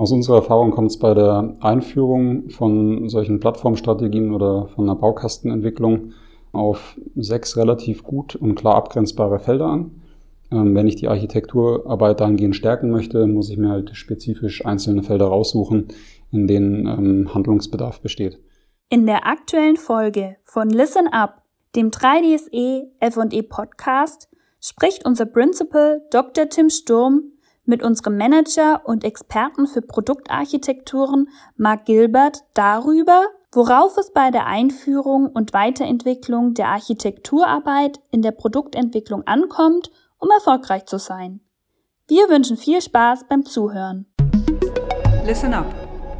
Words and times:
Aus 0.00 0.12
unserer 0.12 0.36
Erfahrung 0.36 0.70
kommt 0.70 0.90
es 0.90 0.98
bei 0.98 1.12
der 1.12 1.56
Einführung 1.60 2.48
von 2.48 3.10
solchen 3.10 3.38
Plattformstrategien 3.38 4.32
oder 4.32 4.68
von 4.68 4.88
einer 4.88 4.98
Baukastenentwicklung 4.98 6.14
auf 6.52 6.98
sechs 7.16 7.58
relativ 7.58 8.02
gut 8.02 8.34
und 8.34 8.54
klar 8.54 8.76
abgrenzbare 8.76 9.38
Felder 9.38 9.66
an. 9.66 10.00
Ähm, 10.50 10.74
wenn 10.74 10.88
ich 10.88 10.96
die 10.96 11.08
Architekturarbeit 11.08 12.20
dahingehend 12.20 12.56
stärken 12.56 12.88
möchte, 12.88 13.26
muss 13.26 13.50
ich 13.50 13.58
mir 13.58 13.68
halt 13.68 13.94
spezifisch 13.94 14.64
einzelne 14.64 15.02
Felder 15.02 15.26
raussuchen, 15.26 15.88
in 16.32 16.46
denen 16.46 16.86
ähm, 16.86 17.34
Handlungsbedarf 17.34 18.00
besteht. 18.00 18.40
In 18.88 19.04
der 19.04 19.26
aktuellen 19.26 19.76
Folge 19.76 20.36
von 20.44 20.70
Listen 20.70 21.08
Up, 21.08 21.42
dem 21.76 21.90
3DSE 21.90 22.84
F&E 23.00 23.42
Podcast, 23.42 24.30
spricht 24.62 25.04
unser 25.04 25.26
Principal 25.26 26.00
Dr. 26.10 26.48
Tim 26.48 26.70
Sturm 26.70 27.34
mit 27.70 27.82
unserem 27.82 28.18
Manager 28.18 28.82
und 28.84 29.04
Experten 29.04 29.66
für 29.66 29.80
Produktarchitekturen 29.80 31.28
Mark 31.56 31.86
Gilbert 31.86 32.42
darüber, 32.52 33.24
worauf 33.52 33.96
es 33.96 34.12
bei 34.12 34.30
der 34.30 34.46
Einführung 34.46 35.28
und 35.28 35.54
Weiterentwicklung 35.54 36.52
der 36.52 36.68
Architekturarbeit 36.68 38.00
in 38.10 38.20
der 38.20 38.32
Produktentwicklung 38.32 39.26
ankommt, 39.26 39.90
um 40.18 40.28
erfolgreich 40.30 40.84
zu 40.84 40.98
sein. 40.98 41.40
Wir 42.08 42.28
wünschen 42.28 42.56
viel 42.56 42.82
Spaß 42.82 43.26
beim 43.28 43.46
Zuhören. 43.46 44.06
Listen 45.24 45.54
up, 45.54 45.72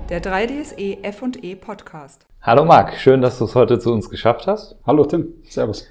der 0.08 0.22
3DSE 0.22 1.02
F&E 1.02 1.56
Podcast. 1.56 2.26
Hallo 2.42 2.64
Marc, 2.64 2.94
schön, 2.94 3.20
dass 3.20 3.38
du 3.38 3.44
es 3.44 3.54
heute 3.54 3.78
zu 3.78 3.92
uns 3.92 4.08
geschafft 4.08 4.46
hast. 4.46 4.76
Hallo 4.86 5.04
Tim, 5.04 5.34
Servus. 5.48 5.84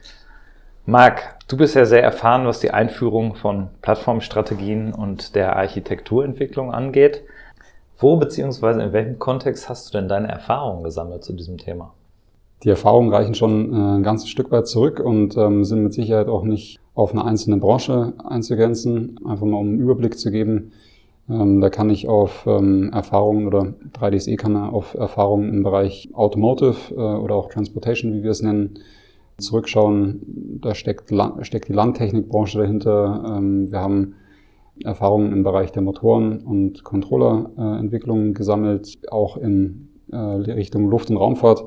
Marc, 0.89 1.35
du 1.47 1.55
bist 1.55 1.75
ja 1.75 1.85
sehr 1.85 2.01
erfahren, 2.01 2.47
was 2.47 2.61
die 2.61 2.71
Einführung 2.71 3.35
von 3.35 3.67
Plattformstrategien 3.83 4.91
und 4.91 5.35
der 5.35 5.55
Architekturentwicklung 5.55 6.73
angeht. 6.73 7.21
Wo 7.99 8.17
bzw. 8.17 8.83
in 8.83 8.91
welchem 8.91 9.19
Kontext 9.19 9.69
hast 9.69 9.93
du 9.93 9.99
denn 9.99 10.07
deine 10.07 10.29
Erfahrungen 10.29 10.83
gesammelt 10.83 11.23
zu 11.23 11.33
diesem 11.33 11.59
Thema? 11.59 11.93
Die 12.63 12.69
Erfahrungen 12.69 13.13
reichen 13.13 13.35
schon 13.35 13.71
äh, 13.71 13.97
ein 13.97 14.03
ganzes 14.03 14.29
Stück 14.29 14.49
weit 14.51 14.67
zurück 14.67 14.99
und 14.99 15.37
ähm, 15.37 15.63
sind 15.63 15.83
mit 15.83 15.93
Sicherheit 15.93 16.27
auch 16.27 16.43
nicht 16.43 16.79
auf 16.95 17.11
eine 17.11 17.23
einzelne 17.23 17.57
Branche 17.57 18.13
einzugrenzen, 18.27 19.19
einfach 19.27 19.45
mal 19.45 19.57
um 19.57 19.67
einen 19.67 19.79
Überblick 19.79 20.17
zu 20.17 20.31
geben. 20.31 20.71
Ähm, 21.29 21.61
da 21.61 21.69
kann 21.69 21.91
ich 21.91 22.07
auf 22.07 22.47
ähm, 22.47 22.91
Erfahrungen 22.91 23.45
oder 23.45 23.75
3DSE 23.93 24.37
kann 24.37 24.57
auf 24.57 24.95
Erfahrungen 24.95 25.49
im 25.49 25.61
Bereich 25.61 26.09
Automotive 26.13 26.95
äh, 26.95 26.97
oder 26.97 27.35
auch 27.35 27.49
Transportation, 27.49 28.13
wie 28.13 28.23
wir 28.23 28.31
es 28.31 28.41
nennen, 28.41 28.79
zurückschauen, 29.39 30.59
da 30.61 30.75
steckt, 30.75 31.13
steckt 31.41 31.69
die 31.69 31.73
Landtechnikbranche 31.73 32.59
dahinter. 32.59 33.37
Ähm, 33.37 33.71
wir 33.71 33.79
haben 33.79 34.15
Erfahrungen 34.83 35.33
im 35.33 35.43
Bereich 35.43 35.71
der 35.71 35.81
Motoren- 35.81 36.39
und 36.39 36.83
Controllerentwicklung 36.83 38.33
gesammelt. 38.33 38.99
Auch 39.11 39.37
in 39.37 39.89
äh, 40.11 40.17
Richtung 40.17 40.89
Luft- 40.89 41.09
und 41.09 41.17
Raumfahrt 41.17 41.65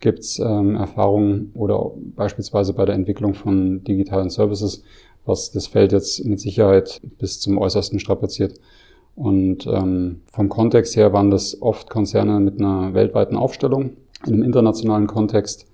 gibt 0.00 0.20
es 0.20 0.38
ähm, 0.38 0.76
Erfahrungen 0.76 1.52
oder 1.54 1.92
beispielsweise 2.14 2.74
bei 2.74 2.84
der 2.84 2.94
Entwicklung 2.94 3.34
von 3.34 3.82
digitalen 3.84 4.30
Services, 4.30 4.84
was 5.24 5.50
das 5.50 5.66
Feld 5.66 5.92
jetzt 5.92 6.24
mit 6.24 6.40
Sicherheit 6.40 7.00
bis 7.18 7.40
zum 7.40 7.58
Äußersten 7.58 7.98
strapaziert. 7.98 8.60
Und 9.16 9.66
ähm, 9.66 10.22
vom 10.30 10.48
Kontext 10.48 10.96
her 10.96 11.12
waren 11.12 11.30
das 11.30 11.60
oft 11.62 11.88
Konzerne 11.88 12.40
mit 12.40 12.58
einer 12.58 12.94
weltweiten 12.94 13.36
Aufstellung 13.36 13.90
in 14.26 14.34
einem 14.34 14.42
internationalen 14.42 15.06
Kontext 15.06 15.66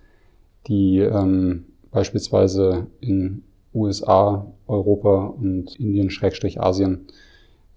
die 0.67 0.99
ähm, 0.99 1.67
beispielsweise 1.91 2.87
in 3.01 3.43
USA, 3.75 4.47
Europa 4.67 5.27
und 5.27 5.77
Indien, 5.77 6.11
Schrägstrich 6.11 6.61
Asien, 6.61 7.07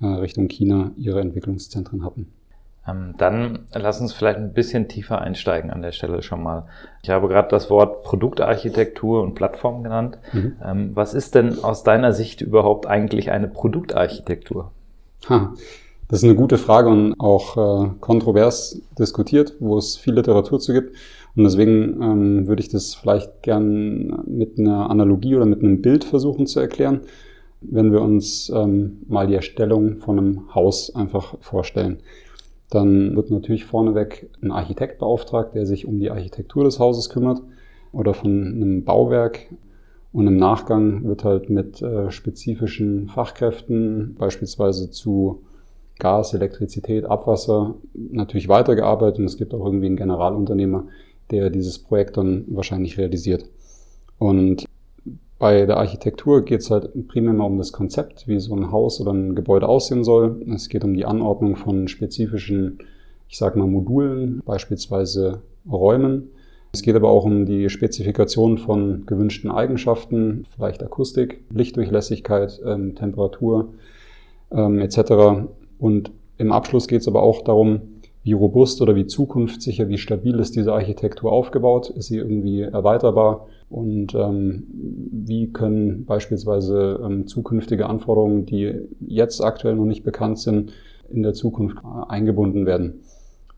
äh, 0.01 0.05
Richtung 0.05 0.47
China 0.47 0.91
ihre 0.97 1.21
Entwicklungszentren 1.21 2.03
hatten. 2.03 2.31
Ähm, 2.85 3.15
dann 3.17 3.59
lass 3.73 4.01
uns 4.01 4.11
vielleicht 4.11 4.37
ein 4.37 4.53
bisschen 4.53 4.89
tiefer 4.89 5.21
einsteigen 5.21 5.71
an 5.71 5.81
der 5.81 5.93
Stelle 5.93 6.21
schon 6.21 6.43
mal. 6.43 6.65
Ich 7.01 7.09
habe 7.09 7.29
gerade 7.29 7.47
das 7.47 7.69
Wort 7.69 8.03
Produktarchitektur 8.03 9.21
und 9.21 9.35
Plattform 9.35 9.83
genannt. 9.83 10.17
Mhm. 10.33 10.57
Ähm, 10.63 10.91
was 10.93 11.13
ist 11.13 11.35
denn 11.35 11.63
aus 11.63 11.83
deiner 11.83 12.11
Sicht 12.11 12.41
überhaupt 12.41 12.85
eigentlich 12.85 13.31
eine 13.31 13.47
Produktarchitektur? 13.47 14.71
Ha, 15.29 15.53
das 16.13 16.21
ist 16.21 16.29
eine 16.29 16.35
gute 16.35 16.59
Frage 16.59 16.89
und 16.89 17.15
auch 17.19 17.57
äh, 17.57 17.89
kontrovers 17.99 18.79
diskutiert, 18.99 19.55
wo 19.59 19.79
es 19.79 19.97
viel 19.97 20.13
Literatur 20.13 20.59
zu 20.59 20.71
gibt. 20.71 20.95
Und 21.35 21.43
deswegen 21.43 22.03
ähm, 22.03 22.47
würde 22.47 22.61
ich 22.61 22.69
das 22.69 22.93
vielleicht 22.93 23.41
gern 23.41 24.21
mit 24.27 24.59
einer 24.59 24.91
Analogie 24.91 25.35
oder 25.35 25.47
mit 25.47 25.63
einem 25.63 25.81
Bild 25.81 26.03
versuchen 26.03 26.45
zu 26.45 26.59
erklären, 26.59 27.01
wenn 27.61 27.91
wir 27.91 28.03
uns 28.03 28.51
ähm, 28.53 29.01
mal 29.07 29.25
die 29.25 29.33
Erstellung 29.33 29.97
von 29.97 30.19
einem 30.19 30.53
Haus 30.53 30.95
einfach 30.95 31.33
vorstellen. 31.39 31.97
Dann 32.69 33.15
wird 33.15 33.31
natürlich 33.31 33.65
vorneweg 33.65 34.29
ein 34.43 34.51
Architekt 34.51 34.99
beauftragt, 34.99 35.55
der 35.55 35.65
sich 35.65 35.87
um 35.87 35.99
die 35.99 36.11
Architektur 36.11 36.63
des 36.63 36.77
Hauses 36.77 37.09
kümmert 37.09 37.41
oder 37.91 38.13
von 38.13 38.29
einem 38.29 38.83
Bauwerk. 38.83 39.47
Und 40.11 40.27
im 40.27 40.37
Nachgang 40.37 41.05
wird 41.05 41.23
halt 41.23 41.49
mit 41.49 41.81
äh, 41.81 42.11
spezifischen 42.11 43.07
Fachkräften, 43.07 44.13
beispielsweise 44.13 44.91
zu 44.91 45.41
Gas, 46.03 46.33
Elektrizität, 46.33 47.05
Abwasser, 47.05 47.75
natürlich 47.93 48.49
weitergearbeitet. 48.49 49.19
Und 49.19 49.25
es 49.25 49.37
gibt 49.37 49.53
auch 49.53 49.65
irgendwie 49.65 49.85
einen 49.85 49.95
Generalunternehmer, 49.95 50.87
der 51.31 51.49
dieses 51.49 51.79
Projekt 51.79 52.17
dann 52.17 52.43
wahrscheinlich 52.49 52.97
realisiert. 52.97 53.45
Und 54.19 54.65
bei 55.39 55.65
der 55.65 55.77
Architektur 55.77 56.43
geht 56.43 56.59
es 56.59 56.69
halt 56.69 57.07
primär 57.07 57.33
mal 57.33 57.45
um 57.45 57.57
das 57.57 57.71
Konzept, 57.71 58.27
wie 58.27 58.39
so 58.39 58.53
ein 58.53 58.69
Haus 58.69 58.99
oder 58.99 59.13
ein 59.13 59.33
Gebäude 59.33 59.69
aussehen 59.69 60.03
soll. 60.03 60.45
Es 60.53 60.67
geht 60.67 60.83
um 60.83 60.93
die 60.93 61.05
Anordnung 61.05 61.55
von 61.55 61.87
spezifischen, 61.87 62.79
ich 63.29 63.37
sage 63.37 63.57
mal, 63.57 63.67
Modulen, 63.67 64.41
beispielsweise 64.45 65.41
Räumen. 65.71 66.31
Es 66.73 66.81
geht 66.81 66.95
aber 66.97 67.09
auch 67.09 67.23
um 67.23 67.45
die 67.45 67.69
Spezifikation 67.69 68.57
von 68.57 69.05
gewünschten 69.05 69.51
Eigenschaften, 69.51 70.45
vielleicht 70.53 70.83
Akustik, 70.83 71.43
Lichtdurchlässigkeit, 71.53 72.59
ähm, 72.65 72.95
Temperatur 72.95 73.69
ähm, 74.51 74.79
etc. 74.79 75.47
Und 75.79 76.11
im 76.37 76.51
Abschluss 76.51 76.87
geht 76.87 77.01
es 77.01 77.07
aber 77.07 77.23
auch 77.23 77.41
darum, 77.41 77.81
wie 78.23 78.33
robust 78.33 78.81
oder 78.81 78.95
wie 78.95 79.05
zukunftssicher, 79.05 79.89
wie 79.89 79.97
stabil 79.97 80.39
ist 80.39 80.55
diese 80.55 80.73
Architektur 80.73 81.31
aufgebaut? 81.31 81.89
Ist 81.89 82.07
sie 82.07 82.17
irgendwie 82.17 82.61
erweiterbar? 82.61 83.47
Und 83.69 84.15
ähm, 84.15 84.63
wie 85.11 85.51
können 85.51 86.05
beispielsweise 86.05 87.01
ähm, 87.03 87.27
zukünftige 87.27 87.87
Anforderungen, 87.87 88.45
die 88.45 88.73
jetzt 89.05 89.43
aktuell 89.43 89.75
noch 89.75 89.85
nicht 89.85 90.03
bekannt 90.03 90.39
sind, 90.39 90.71
in 91.09 91.21
der 91.23 91.33
Zukunft 91.33 91.79
eingebunden 92.07 92.65
werden? 92.65 93.01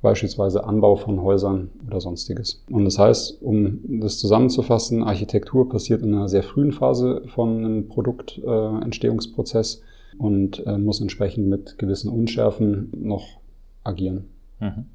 Beispielsweise 0.02 0.64
Anbau 0.64 0.96
von 0.96 1.22
Häusern 1.22 1.70
oder 1.88 2.02
sonstiges. 2.02 2.64
Und 2.70 2.86
das 2.86 2.98
heißt, 2.98 3.42
um 3.42 3.80
das 4.02 4.18
zusammenzufassen, 4.20 5.04
Architektur 5.04 5.70
passiert 5.70 6.02
in 6.02 6.14
einer 6.14 6.30
sehr 6.30 6.44
frühen 6.44 6.72
Phase 6.72 7.24
von 7.28 7.58
einem 7.58 7.88
Produktentstehungsprozess 7.88 9.76
äh, 9.76 9.95
und 10.18 10.66
äh, 10.66 10.78
muss 10.78 11.02
entsprechend 11.02 11.48
mit 11.48 11.78
gewissen 11.78 12.10
Unschärfen 12.10 12.92
noch 12.96 13.40
agieren. 13.84 14.30
Mhm. 14.60 14.86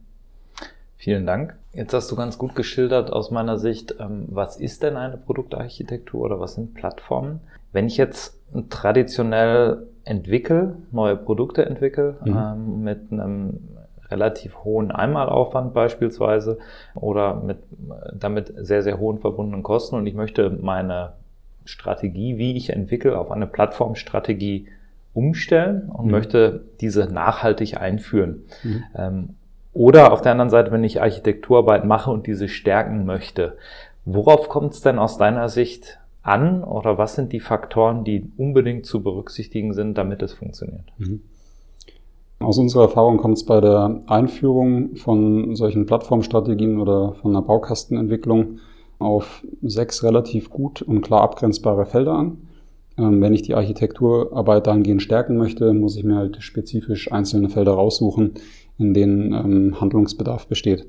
Vielen 0.97 1.25
Dank. 1.25 1.57
Jetzt 1.73 1.95
hast 1.95 2.11
du 2.11 2.17
ganz 2.17 2.37
gut 2.37 2.55
geschildert 2.55 3.11
aus 3.11 3.31
meiner 3.31 3.59
Sicht, 3.59 3.95
ähm, 3.99 4.27
was 4.29 4.59
ist 4.59 4.83
denn 4.83 4.97
eine 4.97 5.17
Produktarchitektur 5.17 6.21
oder 6.21 6.41
was 6.41 6.57
sind 6.57 6.75
Plattformen? 6.75 7.41
Wenn 7.73 7.87
ich 7.87 7.97
jetzt 7.97 8.39
traditionell 8.69 9.87
entwickle, 10.05 10.77
neue 10.91 11.17
Produkte 11.17 11.65
entwickle, 11.65 12.17
mhm. 12.25 12.37
ähm, 12.37 12.83
mit 12.83 13.13
einem 13.13 13.61
relativ 14.11 14.65
hohen 14.65 14.91
Einmalaufwand 14.91 15.73
beispielsweise 15.73 16.59
oder 16.95 17.37
mit 17.37 17.59
damit 18.13 18.53
sehr, 18.57 18.83
sehr 18.83 18.99
hohen 18.99 19.21
verbundenen 19.21 19.63
Kosten 19.63 19.97
und 19.97 20.07
ich 20.07 20.15
möchte 20.15 20.51
meine 20.51 21.13
Strategie, 21.65 22.37
wie 22.37 22.57
ich 22.57 22.71
entwickle, 22.71 23.17
auf 23.19 23.31
eine 23.31 23.47
Plattformstrategie 23.47 24.67
umstellen 25.13 25.89
und 25.89 26.07
mhm. 26.07 26.11
möchte 26.11 26.65
diese 26.81 27.07
nachhaltig 27.07 27.79
einführen. 27.79 28.45
Mhm. 28.63 28.85
Ähm, 28.97 29.29
oder 29.73 30.13
auf 30.13 30.21
der 30.21 30.33
anderen 30.33 30.51
Seite, 30.51 30.73
wenn 30.73 30.85
ich 30.85 31.01
Architekturarbeit 31.01 31.85
mache 31.85 32.11
und 32.11 32.27
diese 32.27 32.49
stärken 32.49 33.05
möchte, 33.05 33.57
worauf 34.05 34.49
kommt 34.49 34.75
es 34.75 34.81
denn 34.81 34.99
aus 34.99 35.17
deiner 35.17 35.49
Sicht 35.49 35.99
an 36.23 36.65
oder 36.65 36.99
was 36.99 37.15
sind 37.15 37.33
die 37.33 37.41
Faktoren, 37.41 38.05
die 38.05 38.31
unbedingt 38.37 38.85
zu 38.85 39.03
berücksichtigen 39.03 39.73
sind, 39.73 39.97
damit 39.97 40.23
es 40.23 40.33
funktioniert? 40.33 40.85
Mhm. 40.99 41.23
Aus 42.41 42.59
unserer 42.59 42.85
Erfahrung 42.85 43.19
kommt 43.19 43.37
es 43.37 43.45
bei 43.45 43.61
der 43.61 44.01
Einführung 44.07 44.97
von 44.97 45.55
solchen 45.57 45.85
Plattformstrategien 45.85 46.81
oder 46.81 47.15
von 47.15 47.33
einer 47.33 47.43
Baukastenentwicklung 47.43 48.61
auf 48.99 49.45
sechs 49.61 50.03
relativ 50.03 50.49
gut 50.49 50.81
und 50.81 51.03
klar 51.03 51.21
abgrenzbare 51.21 51.85
Felder 51.85 52.15
an. 52.15 52.39
Ähm, 53.01 53.21
wenn 53.23 53.33
ich 53.33 53.43
die 53.43 53.55
Architekturarbeit 53.55 54.67
dahingehend 54.67 55.03
stärken 55.03 55.37
möchte, 55.37 55.73
muss 55.73 55.97
ich 55.97 56.05
mir 56.05 56.17
halt 56.17 56.43
spezifisch 56.43 57.11
einzelne 57.11 57.49
Felder 57.49 57.73
raussuchen, 57.73 58.33
in 58.79 58.93
denen 58.93 59.33
ähm, 59.33 59.81
Handlungsbedarf 59.81 60.47
besteht. 60.47 60.87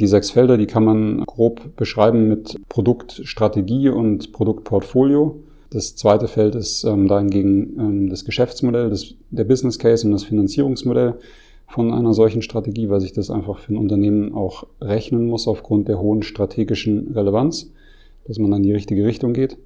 Die 0.00 0.08
sechs 0.08 0.30
Felder, 0.30 0.58
die 0.58 0.66
kann 0.66 0.84
man 0.84 1.24
grob 1.24 1.76
beschreiben 1.76 2.26
mit 2.26 2.56
Produktstrategie 2.68 3.90
und 3.90 4.32
Produktportfolio. 4.32 5.40
Das 5.70 5.94
zweite 5.94 6.26
Feld 6.26 6.56
ist 6.56 6.82
ähm, 6.84 7.06
dahingegen 7.06 8.08
das 8.10 8.24
Geschäftsmodell, 8.24 8.90
das, 8.90 9.14
der 9.30 9.44
Business 9.44 9.78
Case 9.78 10.04
und 10.04 10.12
das 10.12 10.24
Finanzierungsmodell 10.24 11.14
von 11.68 11.92
einer 11.92 12.12
solchen 12.12 12.42
Strategie, 12.42 12.88
weil 12.88 13.00
sich 13.00 13.12
das 13.12 13.30
einfach 13.30 13.58
für 13.58 13.72
ein 13.72 13.76
Unternehmen 13.76 14.34
auch 14.34 14.66
rechnen 14.80 15.26
muss 15.26 15.46
aufgrund 15.46 15.86
der 15.88 16.00
hohen 16.00 16.22
strategischen 16.22 17.12
Relevanz, 17.12 17.72
dass 18.26 18.38
man 18.38 18.50
dann 18.50 18.60
in 18.60 18.68
die 18.68 18.72
richtige 18.72 19.06
Richtung 19.06 19.32
geht. 19.32 19.56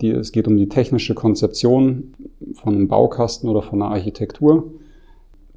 Die, 0.00 0.10
es 0.10 0.32
geht 0.32 0.46
um 0.46 0.56
die 0.56 0.68
technische 0.68 1.14
Konzeption 1.14 2.14
von 2.54 2.74
einem 2.74 2.88
Baukasten 2.88 3.48
oder 3.48 3.62
von 3.62 3.80
einer 3.80 3.92
Architektur. 3.92 4.72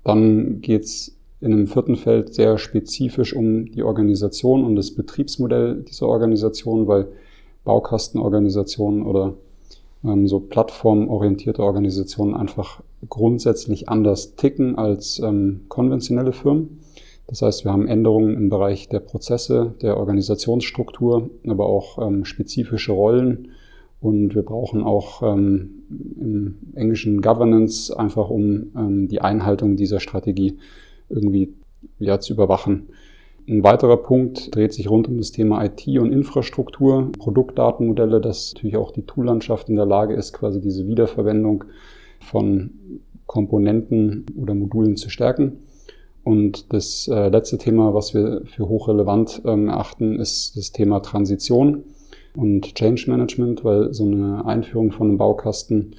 Dann 0.03 0.62
geht 0.62 0.83
es 0.83 1.15
in 1.41 1.53
einem 1.53 1.68
vierten 1.68 1.95
Feld 1.95 2.33
sehr 2.33 2.57
spezifisch 2.57 3.33
um 3.33 3.71
die 3.71 3.83
Organisation 3.83 4.63
und 4.63 4.75
das 4.75 4.91
Betriebsmodell 4.91 5.83
dieser 5.88 6.07
Organisation, 6.07 6.88
weil 6.88 7.07
Baukastenorganisationen 7.63 9.03
oder 9.03 9.33
ähm, 10.03 10.27
so 10.27 10.39
plattformorientierte 10.39 11.62
Organisationen 11.62 12.36
einfach 12.36 12.81
grundsätzlich 13.07 13.89
anders 13.89 14.36
ticken 14.36 14.77
als 14.77 15.19
ähm, 15.19 15.62
konventionelle 15.68 16.33
Firmen. 16.33 16.80
Das 17.27 17.41
heißt, 17.41 17.63
wir 17.63 17.71
haben 17.71 17.88
Änderungen 17.88 18.33
im 18.33 18.50
Bereich 18.50 18.89
der 18.89 19.01
Prozesse, 19.01 19.75
der 19.81 19.97
Organisationsstruktur, 19.97 21.30
aber 21.47 21.68
auch 21.68 22.00
ähm, 22.06 22.25
spezifische 22.25 22.91
Rollen. 22.91 23.50
Und 24.01 24.34
wir 24.34 24.44
brauchen 24.44 24.81
auch 24.84 25.22
ähm, 25.24 25.84
im 25.90 26.56
englischen 26.75 27.22
Governance 27.22 27.98
einfach, 27.98 28.30
um 28.30 28.72
ähm, 28.75 29.07
die 29.07 29.22
Einhaltung 29.22 29.75
dieser 29.75 30.00
Strategie 30.00 30.57
irgendwie 31.10 31.54
ja, 31.98 32.19
zu 32.19 32.34
überwachen. 32.34 32.90
Ein 33.48 33.63
weiterer 33.63 33.98
Punkt 33.98 34.56
dreht 34.56 34.74
sich 34.74 34.90
rund 34.90 35.07
um 35.07 35.18
das 35.18 35.31
Thema 35.31 35.63
IT 35.66 35.88
und 35.88 36.12
Infrastruktur, 36.12 37.12
Produktdatenmodelle, 37.18 38.22
dass 38.22 38.54
natürlich 38.54 38.78
auch 38.78 38.92
die 38.92 39.06
Toollandschaft 39.06 39.69
in 39.69 39.75
der 39.75 39.88
Lage 39.88 40.13
ist, 40.13 40.34
quasi 40.34 40.62
diese 40.62 40.88
Wiederverwendung 40.88 41.66
von 42.19 42.72
Komponenten 43.25 44.25
oder 44.38 44.54
Modulen 44.54 44.98
zu 44.98 45.10
stärken. 45.10 45.63
Und 46.24 46.72
das 46.74 47.07
äh, 47.07 47.30
letzte 47.30 47.57
Thema, 47.57 47.94
was 47.94 48.13
wir 48.13 48.44
für 48.46 48.69
hochrelevant 48.69 49.42
ähm, 49.46 49.68
erachten, 49.68 50.19
ist 50.19 50.56
das 50.56 50.72
Thema 50.72 51.00
Transition 51.00 51.86
und 52.35 52.75
Change 52.75 53.05
Management, 53.07 53.63
weil 53.63 53.93
so 53.93 54.05
eine 54.05 54.45
Einführung 54.45 54.91
von 54.91 55.07
einem 55.07 55.17
Baukasten 55.17 55.95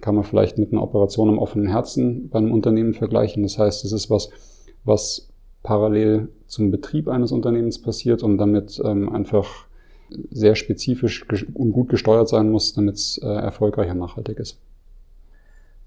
kann 0.00 0.14
man 0.14 0.24
vielleicht 0.24 0.58
mit 0.58 0.72
einer 0.72 0.82
Operation 0.82 1.28
am 1.28 1.38
offenen 1.38 1.68
Herzen 1.68 2.28
bei 2.28 2.38
einem 2.38 2.52
Unternehmen 2.52 2.94
vergleichen. 2.94 3.42
Das 3.42 3.58
heißt, 3.58 3.84
es 3.84 3.92
ist 3.92 4.10
was, 4.10 4.30
was 4.84 5.32
parallel 5.62 6.28
zum 6.46 6.70
Betrieb 6.70 7.08
eines 7.08 7.32
Unternehmens 7.32 7.80
passiert 7.80 8.22
und 8.22 8.38
damit 8.38 8.80
ähm, 8.84 9.08
einfach 9.08 9.66
sehr 10.30 10.54
spezifisch 10.54 11.26
und 11.54 11.72
gut 11.72 11.88
gesteuert 11.88 12.28
sein 12.28 12.50
muss, 12.50 12.74
damit 12.74 12.96
es 12.96 13.18
äh, 13.18 13.26
erfolgreich 13.26 13.90
und 13.90 13.98
nachhaltig 13.98 14.38
ist. 14.38 14.60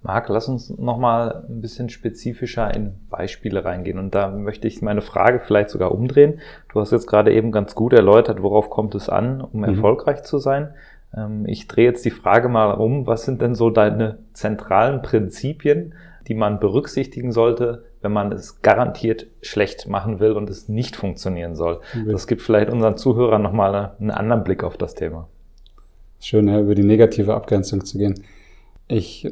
Marc, 0.01 0.30
lass 0.30 0.48
uns 0.48 0.69
nochmal 0.78 1.44
ein 1.50 1.62
bisschen 1.62 1.90
spezifischer 1.90 2.74
in 2.74 2.94
Beispiele 3.10 3.66
reingehen. 3.66 4.00
Und 4.00 4.16
da 4.16 4.30
möchte 4.30 4.68
ich 4.68 4.81
meine 4.81 5.01
Frage 5.01 5.40
vielleicht 5.40 5.69
sogar 5.69 5.92
umdrehen. 5.92 6.40
Du 6.72 6.80
hast 6.80 6.92
jetzt 6.92 7.07
gerade 7.07 7.34
eben 7.34 7.51
ganz 7.51 7.75
gut 7.75 7.94
erläutert, 7.94 8.42
worauf 8.42 8.69
kommt 8.69 8.96
es 8.96 9.10
an, 9.10 9.42
um 9.42 9.60
mhm. 9.60 9.66
erfolgreich 9.66 10.24
zu 10.24 10.38
sein. 10.38 10.74
Ähm, 11.16 11.46
ich 11.46 11.68
drehe 11.68 11.86
jetzt 11.86 12.06
die 12.06 12.12
Frage 12.12 12.48
mal 12.48 12.72
um, 12.72 13.07
was 13.07 13.25
sind 13.25 13.42
denn 13.42 13.56
so 13.56 13.69
deine 13.69 14.19
zentralen 14.34 15.01
Prinzipien, 15.01 15.94
die 16.28 16.36
man 16.36 16.60
berücksichtigen 16.60 17.31
sollte, 17.31 17.84
wenn 18.02 18.13
man 18.13 18.31
es 18.31 18.62
garantiert 18.62 19.28
schlecht 19.42 19.88
machen 19.88 20.19
will 20.19 20.31
und 20.31 20.50
es 20.50 20.69
nicht 20.69 20.95
funktionieren 20.95 21.56
soll. 21.56 21.81
Das 22.07 22.28
gibt 22.28 22.42
vielleicht 22.42 22.69
unseren 22.69 22.98
Zuhörern 22.98 23.42
nochmal 23.42 23.95
einen 24.00 24.12
anderen 24.12 24.44
Blick 24.44 24.63
auf 24.63 24.78
das 24.78 24.95
Thema. 24.95 25.28
Schön, 26.22 26.48
über 26.48 26.75
die 26.75 26.84
negative 26.84 27.34
Abgrenzung 27.34 27.84
zu 27.84 27.98
gehen. 27.98 28.24
Ich, 28.88 29.30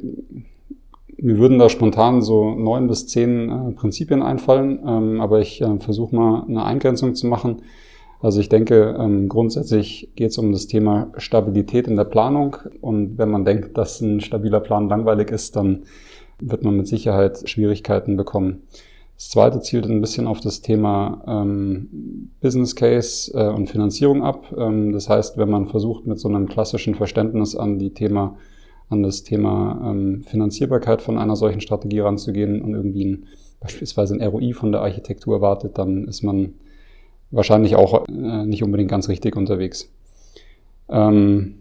mir 1.16 1.38
würden 1.38 1.60
da 1.60 1.70
spontan 1.70 2.22
so 2.22 2.52
neun 2.52 2.88
bis 2.88 3.08
zehn 3.08 3.50
äh, 3.50 3.72
Prinzipien 3.72 4.22
einfallen, 4.22 4.80
ähm, 4.86 5.22
aber 5.22 5.40
ich 5.40 5.62
äh, 5.62 5.80
versuche 5.80 6.16
mal 6.16 6.44
eine 6.48 6.64
Eingrenzung 6.64 7.16
zu 7.16 7.28
machen. 7.28 7.62
Also 8.20 8.40
ich 8.40 8.50
denke, 8.50 8.96
ähm, 9.00 9.30
grundsätzlich 9.30 10.10
geht 10.16 10.32
es 10.32 10.38
um 10.38 10.52
das 10.52 10.68
Thema 10.68 11.12
Stabilität 11.18 11.88
in 11.88 11.96
der 11.96 12.04
Planung. 12.04 12.58
Und 12.82 13.18
wenn 13.18 13.30
man 13.30 13.46
denkt, 13.46 13.78
dass 13.78 14.02
ein 14.02 14.22
stabiler 14.22 14.60
Plan 14.60 14.90
langweilig 14.90 15.32
ist, 15.32 15.56
dann 15.56 15.84
wird 16.40 16.64
man 16.64 16.76
mit 16.76 16.88
Sicherheit 16.88 17.48
Schwierigkeiten 17.48 18.18
bekommen. 18.18 18.64
Das 19.16 19.30
zweite 19.30 19.62
zielt 19.62 19.86
ein 19.86 20.02
bisschen 20.02 20.28
auf 20.28 20.40
das 20.40 20.62
Thema 20.62 21.24
ähm, 21.28 22.32
Business 22.40 22.76
Case 22.76 23.32
äh, 23.34 23.50
und 23.50 23.70
Finanzierung 23.70 24.24
ab. 24.24 24.54
Ähm, 24.56 24.94
das 24.94 25.10
heißt, 25.10 25.38
wenn 25.38 25.50
man 25.50 25.68
versucht, 25.68 26.06
mit 26.06 26.20
so 26.20 26.28
einem 26.28 26.48
klassischen 26.48 26.94
Verständnis 26.96 27.56
an 27.56 27.80
die 27.80 27.94
Thema, 27.94 28.38
an 28.90 29.04
das 29.04 29.24
Thema 29.24 29.92
ähm, 29.92 30.24
Finanzierbarkeit 30.24 31.02
von 31.02 31.18
einer 31.18 31.36
solchen 31.36 31.62
Strategie 31.62 32.00
ranzugehen 32.00 32.62
und 32.62 32.74
irgendwie 32.74 33.06
ein, 33.06 33.26
beispielsweise 33.60 34.16
ein 34.16 34.22
ROI 34.22 34.54
von 34.54 34.72
der 34.72 34.82
Architektur 34.82 35.36
erwartet, 35.36 35.78
dann 35.78 36.06
ist 36.06 36.24
man 36.24 36.54
wahrscheinlich 37.32 37.76
auch 37.76 38.08
äh, 38.08 38.46
nicht 38.46 38.64
unbedingt 38.64 38.90
ganz 38.90 39.10
richtig 39.10 39.36
unterwegs. 39.36 39.92
Ähm, 40.90 41.56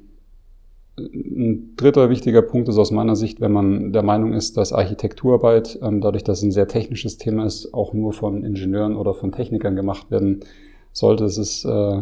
ein 0.99 1.75
dritter 1.77 2.09
wichtiger 2.09 2.43
Punkt 2.43 2.69
ist 2.69 2.79
aus 2.79 2.91
meiner 2.91 3.17
Sicht, 3.17 3.41
wenn 3.41 3.53
man 3.53 3.93
der 3.93 4.03
Meinung 4.03 4.33
ist, 4.33 4.57
dass 4.57 4.73
Architekturarbeit, 4.73 5.79
ähm, 5.83 6.01
dadurch, 6.01 6.25
dass 6.25 6.39
es 6.39 6.45
ein 6.45 6.53
sehr 6.53 6.69
technisches 6.69 7.19
Thema 7.19 7.45
ist, 7.45 7.75
auch 7.75 7.93
nur 7.93 8.13
von 8.13 8.45
Ingenieuren 8.45 8.97
oder 8.97 9.13
von 9.13 9.33
Technikern 9.33 9.77
gemacht 9.77 10.11
werden 10.11 10.41
sollte. 10.93 11.25
Es 11.25 11.37
ist 11.37 11.65
äh, 11.67 12.01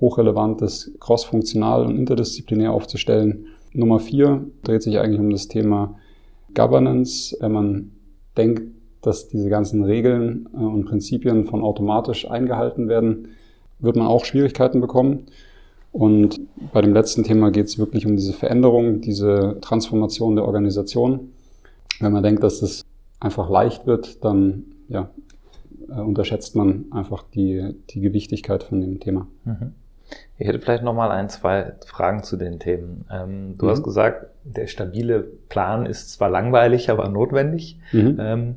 hochrelevant, 0.00 0.62
das 0.62 0.92
crossfunktional 1.00 1.84
und 1.84 1.98
interdisziplinär 1.98 2.72
aufzustellen. 2.72 3.46
Nummer 3.74 4.00
vier 4.00 4.44
dreht 4.62 4.82
sich 4.82 4.98
eigentlich 4.98 5.20
um 5.20 5.30
das 5.30 5.48
Thema 5.48 5.96
Governance. 6.54 7.36
Wenn 7.40 7.52
man 7.52 7.90
denkt, 8.36 8.62
dass 9.02 9.28
diese 9.28 9.48
ganzen 9.48 9.84
Regeln 9.84 10.48
äh, 10.54 10.58
und 10.58 10.84
Prinzipien 10.84 11.44
von 11.44 11.62
automatisch 11.62 12.30
eingehalten 12.30 12.88
werden, 12.88 13.28
wird 13.78 13.96
man 13.96 14.06
auch 14.06 14.24
Schwierigkeiten 14.24 14.80
bekommen. 14.80 15.26
Und 15.90 16.40
bei 16.72 16.80
dem 16.80 16.94
letzten 16.94 17.22
Thema 17.22 17.50
geht 17.50 17.66
es 17.66 17.78
wirklich 17.78 18.06
um 18.06 18.16
diese 18.16 18.32
Veränderung, 18.32 19.02
diese 19.02 19.58
Transformation 19.60 20.36
der 20.36 20.46
Organisation. 20.46 21.32
Wenn 22.00 22.12
man 22.12 22.22
denkt, 22.22 22.42
dass 22.42 22.62
es 22.62 22.82
einfach 23.20 23.50
leicht 23.50 23.86
wird, 23.86 24.24
dann 24.24 24.64
ja, 24.88 25.10
äh, 25.90 26.00
unterschätzt 26.00 26.56
man 26.56 26.86
einfach 26.90 27.24
die, 27.34 27.74
die 27.90 28.00
Gewichtigkeit 28.00 28.62
von 28.62 28.80
dem 28.80 29.00
Thema. 29.00 29.26
Mhm. 29.44 29.72
Ich 30.42 30.48
hätte 30.48 30.58
vielleicht 30.58 30.82
nochmal 30.82 31.12
ein, 31.12 31.28
zwei 31.28 31.74
Fragen 31.86 32.24
zu 32.24 32.36
den 32.36 32.58
Themen. 32.58 33.04
Ähm, 33.12 33.54
du 33.58 33.66
mhm. 33.66 33.70
hast 33.70 33.84
gesagt, 33.84 34.26
der 34.42 34.66
stabile 34.66 35.20
Plan 35.20 35.86
ist 35.86 36.10
zwar 36.10 36.30
langweilig, 36.30 36.90
aber 36.90 37.08
notwendig. 37.08 37.78
Mhm. 37.92 38.16
Ähm, 38.18 38.56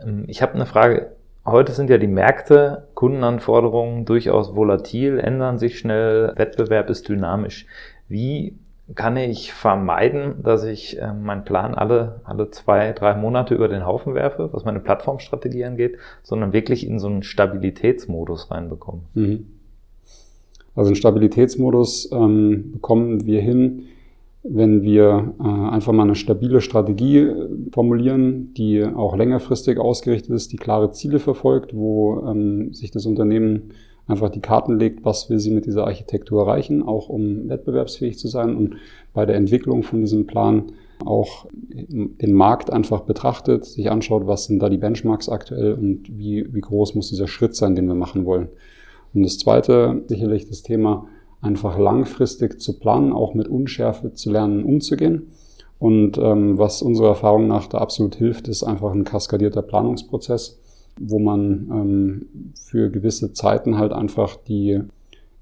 ähm 0.00 0.24
ich 0.28 0.40
habe 0.40 0.54
eine 0.54 0.66
Frage. 0.66 1.16
Heute 1.44 1.72
sind 1.72 1.90
ja 1.90 1.98
die 1.98 2.06
Märkte, 2.06 2.86
Kundenanforderungen 2.94 4.04
durchaus 4.04 4.54
volatil, 4.54 5.18
ändern 5.18 5.58
sich 5.58 5.80
schnell, 5.80 6.32
Wettbewerb 6.36 6.90
ist 6.90 7.08
dynamisch. 7.08 7.66
Wie 8.08 8.56
kann 8.94 9.16
ich 9.16 9.52
vermeiden, 9.52 10.44
dass 10.44 10.62
ich 10.62 11.02
äh, 11.02 11.12
meinen 11.12 11.44
Plan 11.44 11.74
alle, 11.74 12.20
alle 12.22 12.52
zwei, 12.52 12.92
drei 12.92 13.14
Monate 13.14 13.52
über 13.56 13.66
den 13.66 13.84
Haufen 13.84 14.14
werfe, 14.14 14.50
was 14.52 14.64
meine 14.64 14.78
Plattformstrategie 14.78 15.64
angeht, 15.64 15.98
sondern 16.22 16.52
wirklich 16.52 16.86
in 16.86 17.00
so 17.00 17.08
einen 17.08 17.24
Stabilitätsmodus 17.24 18.52
reinbekomme? 18.52 19.02
Mhm. 19.14 19.55
Also 20.76 20.88
einen 20.88 20.96
Stabilitätsmodus 20.96 22.10
ähm, 22.12 22.72
bekommen 22.72 23.26
wir 23.26 23.40
hin, 23.40 23.84
wenn 24.42 24.82
wir 24.82 25.34
äh, 25.40 25.42
einfach 25.42 25.92
mal 25.92 26.04
eine 26.04 26.14
stabile 26.14 26.60
Strategie 26.60 27.18
äh, 27.18 27.48
formulieren, 27.72 28.52
die 28.54 28.84
auch 28.84 29.16
längerfristig 29.16 29.78
ausgerichtet 29.78 30.30
ist, 30.30 30.52
die 30.52 30.58
klare 30.58 30.92
Ziele 30.92 31.18
verfolgt, 31.18 31.74
wo 31.74 32.22
ähm, 32.28 32.72
sich 32.74 32.90
das 32.90 33.06
Unternehmen 33.06 33.72
einfach 34.06 34.28
die 34.28 34.40
Karten 34.40 34.78
legt, 34.78 35.04
was 35.04 35.30
will 35.30 35.40
sie 35.40 35.50
mit 35.50 35.66
dieser 35.66 35.84
Architektur 35.84 36.42
erreichen, 36.42 36.82
auch 36.82 37.08
um 37.08 37.48
wettbewerbsfähig 37.48 38.18
zu 38.18 38.28
sein 38.28 38.54
und 38.54 38.76
bei 39.14 39.26
der 39.26 39.36
Entwicklung 39.36 39.82
von 39.82 40.00
diesem 40.00 40.26
Plan 40.26 40.72
auch 41.04 41.46
den 41.68 42.32
Markt 42.32 42.72
einfach 42.72 43.00
betrachtet, 43.00 43.64
sich 43.64 43.90
anschaut, 43.90 44.26
was 44.26 44.44
sind 44.44 44.60
da 44.60 44.68
die 44.68 44.78
Benchmarks 44.78 45.28
aktuell 45.28 45.74
und 45.74 46.16
wie, 46.16 46.46
wie 46.54 46.60
groß 46.60 46.94
muss 46.94 47.08
dieser 47.08 47.26
Schritt 47.26 47.56
sein, 47.56 47.74
den 47.74 47.88
wir 47.88 47.94
machen 47.94 48.24
wollen. 48.24 48.48
Und 49.16 49.22
das 49.22 49.38
zweite, 49.38 50.02
sicherlich 50.08 50.46
das 50.46 50.62
Thema 50.62 51.08
einfach 51.40 51.78
langfristig 51.78 52.60
zu 52.60 52.78
planen, 52.78 53.14
auch 53.14 53.32
mit 53.32 53.48
Unschärfe 53.48 54.12
zu 54.12 54.30
lernen, 54.30 54.62
umzugehen. 54.62 55.28
Und 55.78 56.18
ähm, 56.18 56.58
was 56.58 56.82
unserer 56.82 57.08
Erfahrung 57.08 57.46
nach 57.46 57.66
da 57.66 57.78
absolut 57.78 58.14
hilft, 58.14 58.46
ist 58.46 58.62
einfach 58.62 58.92
ein 58.92 59.04
kaskadierter 59.04 59.62
Planungsprozess, 59.62 60.58
wo 61.00 61.18
man 61.18 61.68
ähm, 61.72 62.52
für 62.62 62.90
gewisse 62.90 63.32
Zeiten 63.32 63.78
halt 63.78 63.92
einfach 63.92 64.36
die, 64.36 64.80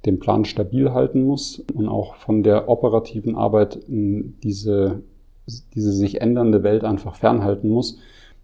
den 0.06 0.20
Plan 0.20 0.44
stabil 0.44 0.92
halten 0.92 1.24
muss 1.24 1.64
und 1.74 1.88
auch 1.88 2.14
von 2.14 2.44
der 2.44 2.68
operativen 2.68 3.34
Arbeit 3.34 3.80
diese, 3.88 5.02
diese 5.74 5.92
sich 5.92 6.20
ändernde 6.20 6.62
Welt 6.62 6.84
einfach 6.84 7.16
fernhalten 7.16 7.70
muss. 7.70 7.98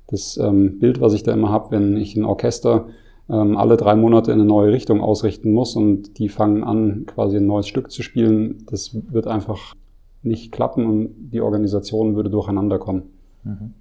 Das 0.09 0.37
ähm, 0.39 0.81
Bild, 0.81 1.01
was 1.01 1.13
ich 1.13 1.23
da 1.23 1.33
immer 1.33 1.51
habe, 1.51 1.71
wenn 1.71 1.97
ich 1.97 2.17
ein 2.17 2.25
Orchester 2.25 2.89
ähm, 3.31 3.57
alle 3.57 3.77
drei 3.77 3.95
Monate 3.95 4.33
in 4.33 4.41
eine 4.41 4.49
neue 4.49 4.73
Richtung 4.73 5.01
ausrichten 5.01 5.53
muss 5.53 5.77
und 5.77 6.19
die 6.19 6.29
fangen 6.29 6.65
an, 6.65 7.07
quasi 7.07 7.37
ein 7.37 7.47
neues 7.47 7.69
Stück 7.69 7.91
zu 7.91 8.03
spielen. 8.03 8.65
Das 8.71 8.97
wird 9.11 9.27
einfach 9.27 9.75
nicht 10.23 10.53
klappen 10.53 10.87
und 10.87 11.31
die 11.31 11.41
Organisation 11.41 12.17
würde 12.17 12.31
durcheinander 12.31 12.79
kommen. 12.79 13.11
Mhm. 13.45 13.75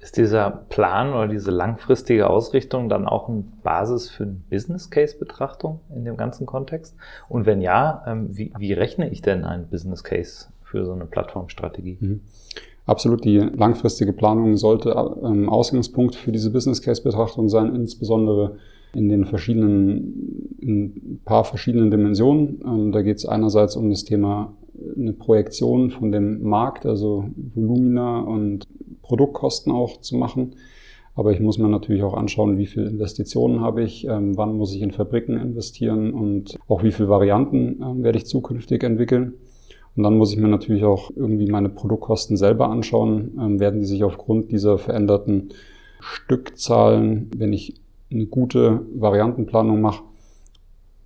Ist 0.00 0.16
dieser 0.16 0.50
Plan 0.50 1.12
oder 1.12 1.28
diese 1.28 1.52
langfristige 1.52 2.28
Ausrichtung 2.28 2.88
dann 2.88 3.06
auch 3.06 3.28
eine 3.28 3.44
Basis 3.62 4.10
für 4.10 4.24
eine 4.24 4.36
Business 4.50 4.90
Case 4.90 5.16
Betrachtung 5.16 5.78
in 5.94 6.04
dem 6.04 6.16
ganzen 6.16 6.44
Kontext? 6.44 6.96
Und 7.28 7.46
wenn 7.46 7.60
ja, 7.60 8.02
ähm, 8.06 8.36
wie, 8.36 8.52
wie 8.58 8.72
rechne 8.72 9.10
ich 9.10 9.22
denn 9.22 9.44
einen 9.44 9.68
Business 9.68 10.02
Case 10.02 10.46
für 10.64 10.84
so 10.84 10.92
eine 10.92 11.04
Plattformstrategie? 11.04 11.98
Mhm. 12.00 12.20
Absolut, 12.84 13.24
die 13.24 13.38
langfristige 13.38 14.12
Planung 14.12 14.56
sollte 14.56 14.90
ähm, 15.22 15.48
Ausgangspunkt 15.48 16.16
für 16.16 16.32
diese 16.32 16.50
Business 16.50 16.82
Case 16.82 17.00
Betrachtung 17.00 17.48
sein, 17.48 17.72
insbesondere 17.76 18.56
in 18.94 19.08
den 19.08 19.24
verschiedenen, 19.24 20.56
in 20.60 20.84
ein 20.84 21.20
paar 21.24 21.44
verschiedenen 21.44 21.90
Dimensionen. 21.90 22.60
Ähm, 22.64 22.92
da 22.92 23.02
geht 23.02 23.18
es 23.18 23.26
einerseits 23.26 23.76
um 23.76 23.90
das 23.90 24.04
Thema 24.04 24.54
eine 24.96 25.12
Projektion 25.12 25.90
von 25.90 26.12
dem 26.12 26.42
Markt, 26.42 26.86
also 26.86 27.26
Volumina 27.54 28.20
und 28.20 28.66
Produktkosten 29.02 29.72
auch 29.72 30.00
zu 30.00 30.16
machen. 30.16 30.56
Aber 31.14 31.32
ich 31.32 31.40
muss 31.40 31.58
mir 31.58 31.68
natürlich 31.68 32.02
auch 32.02 32.14
anschauen, 32.14 32.56
wie 32.56 32.66
viel 32.66 32.86
Investitionen 32.86 33.60
habe 33.60 33.82
ich, 33.82 34.06
ähm, 34.06 34.36
wann 34.36 34.56
muss 34.56 34.74
ich 34.74 34.80
in 34.80 34.92
Fabriken 34.92 35.36
investieren 35.36 36.12
und 36.12 36.58
auch 36.68 36.82
wie 36.82 36.92
viele 36.92 37.08
Varianten 37.08 37.82
ähm, 37.82 38.02
werde 38.02 38.18
ich 38.18 38.26
zukünftig 38.26 38.82
entwickeln. 38.82 39.34
Und 39.94 40.04
dann 40.04 40.16
muss 40.16 40.32
ich 40.32 40.38
mir 40.38 40.48
natürlich 40.48 40.84
auch 40.84 41.10
irgendwie 41.14 41.50
meine 41.50 41.68
Produktkosten 41.68 42.38
selber 42.38 42.70
anschauen. 42.70 43.38
Ähm, 43.38 43.60
werden 43.60 43.80
die 43.80 43.86
sich 43.86 44.04
aufgrund 44.04 44.50
dieser 44.50 44.78
veränderten 44.78 45.50
Stückzahlen, 46.00 47.30
wenn 47.36 47.52
ich 47.52 47.81
eine 48.12 48.26
gute 48.26 48.80
Variantenplanung 48.94 49.80
mache, 49.80 50.02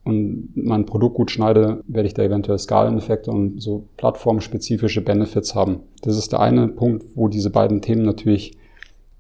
und 0.07 0.51
mein 0.55 0.87
Produkt 0.87 1.17
gut 1.17 1.33
schneide, 1.33 1.83
werde 1.89 2.07
ich 2.07 2.15
da 2.15 2.23
eventuell 2.23 2.61
Skaleneffekte 2.61 3.33
und 3.33 3.61
so 3.61 3.89
plattformspezifische 3.97 5.01
Benefits 5.01 5.57
haben. 5.57 5.81
Das 6.03 6.17
ist 6.17 6.31
der 6.31 6.39
eine 6.39 6.69
Punkt, 6.69 7.05
wo 7.17 7.27
diese 7.27 7.51
beiden 7.51 7.83
Themen 7.83 8.05
natürlich 8.05 8.57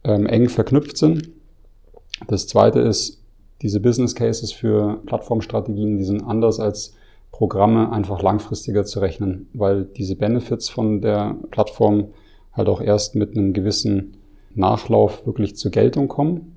ähm, 0.05 0.26
eng 0.26 0.49
verknüpft 0.49 0.97
sind. 0.97 1.28
Das 2.28 2.47
zweite 2.47 2.78
ist, 2.78 3.21
diese 3.62 3.81
Business 3.81 4.14
Cases 4.14 4.52
für 4.52 5.00
Plattformstrategien, 5.07 5.99
die 5.99 6.05
sind 6.05 6.23
anders 6.23 6.61
als 6.61 6.95
Programme 7.33 7.90
einfach 7.90 8.23
langfristiger 8.23 8.85
zu 8.85 9.00
rechnen, 9.00 9.49
weil 9.55 9.87
diese 9.87 10.14
Benefits 10.14 10.69
von 10.69 11.00
der 11.00 11.35
Plattform 11.50 12.11
halt 12.52 12.69
auch 12.69 12.81
erst 12.81 13.16
mit 13.16 13.37
einem 13.37 13.55
gewissen 13.55 14.19
Nachlauf 14.55 15.26
wirklich 15.26 15.57
zur 15.57 15.73
Geltung 15.73 16.07
kommen 16.07 16.56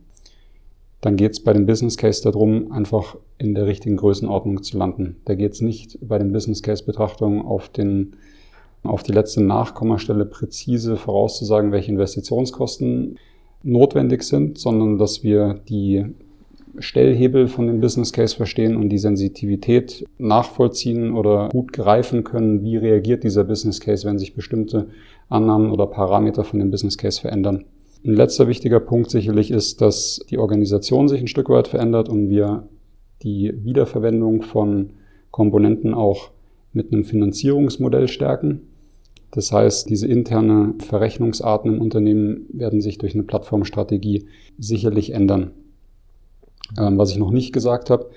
dann 1.02 1.16
geht 1.16 1.32
es 1.32 1.40
bei 1.40 1.54
dem 1.54 1.66
Business 1.66 1.98
Case 1.98 2.22
darum, 2.24 2.72
einfach 2.72 3.16
in 3.38 3.56
der 3.56 3.66
richtigen 3.66 3.98
Größenordnung 3.98 4.64
zu 4.64 4.78
landen. 4.78 5.18
Da 5.26 5.36
geht 5.36 5.54
es 5.54 5.62
nicht 5.62 5.98
bei 6.02 6.18
den 6.18 6.34
Business 6.34 6.62
Case 6.62 6.84
Betrachtungen 6.84 7.42
auf 7.42 7.70
den 7.70 8.16
auf 8.84 9.04
die 9.04 9.12
letzte 9.12 9.44
Nachkommastelle 9.44 10.26
präzise 10.26 10.96
vorauszusagen, 10.96 11.74
welche 11.74 11.92
Investitionskosten 11.92 13.18
notwendig 13.62 14.24
sind, 14.24 14.58
sondern 14.58 14.98
dass 14.98 15.24
wir 15.24 15.60
die 15.68 16.06
Stellhebel 16.78 17.48
von 17.48 17.68
dem 17.68 17.82
Business 17.82 18.14
Case 18.14 18.36
verstehen 18.36 18.78
und 18.78 18.90
die 18.90 18.98
Sensitivität 18.98 20.06
nachvollziehen 20.18 21.14
oder 21.14 21.50
gut 21.50 21.74
greifen 21.74 22.24
können, 22.24 22.64
wie 22.64 22.78
reagiert 22.78 23.24
dieser 23.24 23.44
Business 23.44 23.82
Case, 23.82 24.08
wenn 24.08 24.20
sich 24.20 24.34
bestimmte 24.34 24.88
Annahmen 25.28 25.72
oder 25.72 25.88
Parameter 25.88 26.44
von 26.44 26.60
dem 26.60 26.72
Business 26.72 26.98
Case 26.98 27.20
verändern. 27.20 27.66
Ein 28.06 28.14
letzter 28.14 28.48
wichtiger 28.48 28.80
Punkt 28.80 29.10
sicherlich 29.10 29.52
ist, 29.52 29.82
dass 29.82 30.22
die 30.30 30.38
Organisation 30.38 31.08
sich 31.08 31.20
ein 31.20 31.28
Stück 31.28 31.50
weit 31.50 31.68
verändert 31.68 32.08
und 32.08 32.30
wir 32.30 32.68
die 33.24 33.54
Wiederverwendung 33.64 34.42
von 34.42 34.92
Komponenten 35.32 35.94
auch 35.94 36.32
mit 36.72 36.94
einem 36.94 37.04
Finanzierungsmodell 37.04 38.08
stärken. 38.08 38.62
Das 39.32 39.52
heißt, 39.52 39.90
diese 39.90 40.08
interne 40.08 40.76
Verrechnungsarten 40.80 41.76
im 41.76 41.82
Unternehmen 41.82 42.46
werden 42.52 42.82
sich 42.82 42.98
durch 42.98 43.14
eine 43.14 43.24
Plattformstrategie 43.24 44.28
sicherlich 44.58 45.12
ändern. 45.12 45.52
Ähm, 46.80 46.98
was 46.98 47.12
ich 47.12 47.18
noch 47.18 47.32
nicht 47.32 47.54
gesagt 47.54 47.90
habe, 47.90 48.10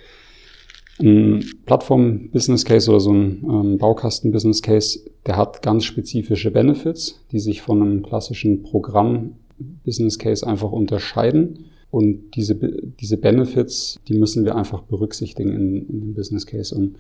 ein 1.01 1.45
Plattform-Business 1.67 2.65
Case 2.65 2.91
oder 2.91 3.01
so 3.01 3.13
ein 3.13 3.45
ähm, 3.45 3.79
Baukasten-Business 3.79 4.63
Case, 4.63 5.01
der 5.27 5.37
hat 5.37 5.63
ganz 5.63 5.85
spezifische 5.85 6.51
Benefits, 6.51 7.21
die 7.33 7.41
sich 7.41 7.63
von 7.63 7.83
einem 7.83 8.03
klassischen 8.03 8.63
Programm 8.63 9.37
Business 9.85 10.19
Case 10.19 10.47
einfach 10.47 10.71
unterscheiden. 10.73 11.67
Und 11.91 12.37
diese, 12.37 12.55
diese 12.55 13.19
Benefits, 13.19 14.01
die 14.09 14.15
müssen 14.15 14.45
wir 14.45 14.57
einfach 14.57 14.83
berücksichtigen 14.83 15.51
in, 15.51 15.89
in 15.89 16.01
dem 16.01 16.15
Business 16.15 16.47
Case. 16.47 16.75
Und 16.75 16.97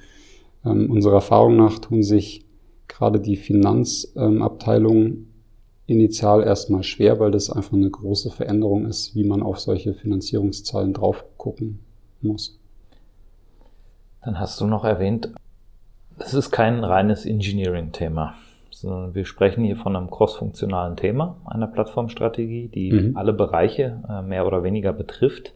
ähm, 0.64 0.90
unserer 0.90 1.14
Erfahrung 1.14 1.56
nach 1.56 1.78
tun 1.78 2.02
sich 2.02 2.44
gerade 2.88 3.20
die 3.20 3.36
Finanzabteilungen 3.36 5.06
ähm, 5.06 5.26
initial 5.86 6.42
erstmal 6.42 6.82
schwer, 6.82 7.18
weil 7.20 7.30
das 7.30 7.50
einfach 7.50 7.72
eine 7.72 7.90
große 7.90 8.30
Veränderung 8.30 8.86
ist, 8.86 9.14
wie 9.14 9.24
man 9.24 9.42
auf 9.42 9.60
solche 9.60 9.94
Finanzierungszahlen 9.94 10.92
drauf 10.92 11.24
gucken 11.38 11.80
muss. 12.20 12.58
Dann 14.22 14.38
hast 14.38 14.60
du 14.60 14.66
noch 14.66 14.84
erwähnt, 14.84 15.30
es 16.18 16.34
ist 16.34 16.50
kein 16.50 16.84
reines 16.84 17.26
Engineering-Thema 17.26 18.34
sondern 18.82 19.14
wir 19.14 19.24
sprechen 19.24 19.64
hier 19.64 19.76
von 19.76 19.96
einem 19.96 20.10
crossfunktionalen 20.10 20.96
Thema, 20.96 21.36
einer 21.44 21.68
Plattformstrategie, 21.68 22.68
die 22.68 22.92
mhm. 22.92 23.16
alle 23.16 23.32
Bereiche 23.32 24.02
äh, 24.08 24.22
mehr 24.22 24.46
oder 24.46 24.62
weniger 24.64 24.92
betrifft. 24.92 25.54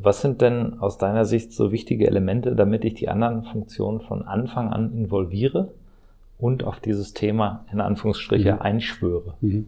Was 0.00 0.20
sind 0.20 0.42
denn 0.42 0.78
aus 0.78 0.98
deiner 0.98 1.24
Sicht 1.24 1.52
so 1.52 1.72
wichtige 1.72 2.06
Elemente, 2.06 2.54
damit 2.54 2.84
ich 2.84 2.94
die 2.94 3.08
anderen 3.08 3.42
Funktionen 3.42 4.00
von 4.00 4.22
Anfang 4.22 4.68
an 4.68 4.92
involviere 4.92 5.72
und 6.38 6.62
auf 6.62 6.78
dieses 6.78 7.14
Thema 7.14 7.64
in 7.72 7.80
Anführungsstriche 7.80 8.54
mhm. 8.54 8.60
einschwöre? 8.60 9.34
Mhm. 9.40 9.66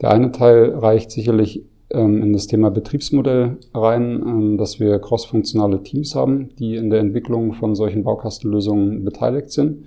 Der 0.00 0.10
eine 0.10 0.30
Teil 0.30 0.74
reicht 0.74 1.10
sicherlich 1.10 1.64
ähm, 1.90 2.22
in 2.22 2.34
das 2.34 2.46
Thema 2.46 2.70
Betriebsmodell 2.70 3.56
rein, 3.74 4.22
ähm, 4.22 4.58
dass 4.58 4.78
wir 4.78 4.98
crossfunktionale 4.98 5.82
Teams 5.82 6.14
haben, 6.14 6.54
die 6.56 6.76
in 6.76 6.90
der 6.90 7.00
Entwicklung 7.00 7.54
von 7.54 7.74
solchen 7.74 8.04
Baukastenlösungen 8.04 9.02
beteiligt 9.02 9.50
sind. 9.50 9.86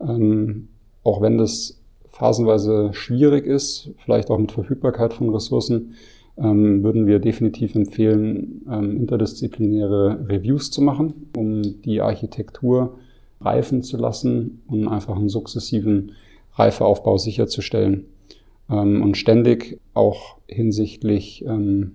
Ähm, 0.00 0.68
auch 1.08 1.22
wenn 1.22 1.38
das 1.38 1.80
phasenweise 2.10 2.90
schwierig 2.92 3.46
ist, 3.46 3.90
vielleicht 4.04 4.28
auch 4.30 4.38
mit 4.38 4.52
Verfügbarkeit 4.52 5.14
von 5.14 5.30
Ressourcen, 5.30 5.94
ähm, 6.36 6.82
würden 6.82 7.06
wir 7.06 7.18
definitiv 7.18 7.74
empfehlen, 7.74 8.62
ähm, 8.70 8.96
interdisziplinäre 8.96 10.26
Reviews 10.28 10.70
zu 10.70 10.82
machen, 10.82 11.30
um 11.34 11.62
die 11.82 12.02
Architektur 12.02 12.98
reifen 13.40 13.82
zu 13.82 13.96
lassen 13.96 14.62
und 14.66 14.86
einfach 14.86 15.16
einen 15.16 15.30
sukzessiven 15.30 16.12
Reifeaufbau 16.54 17.16
sicherzustellen 17.16 18.04
ähm, 18.68 19.02
und 19.02 19.16
ständig 19.16 19.80
auch 19.94 20.36
hinsichtlich 20.46 21.44
ähm, 21.46 21.92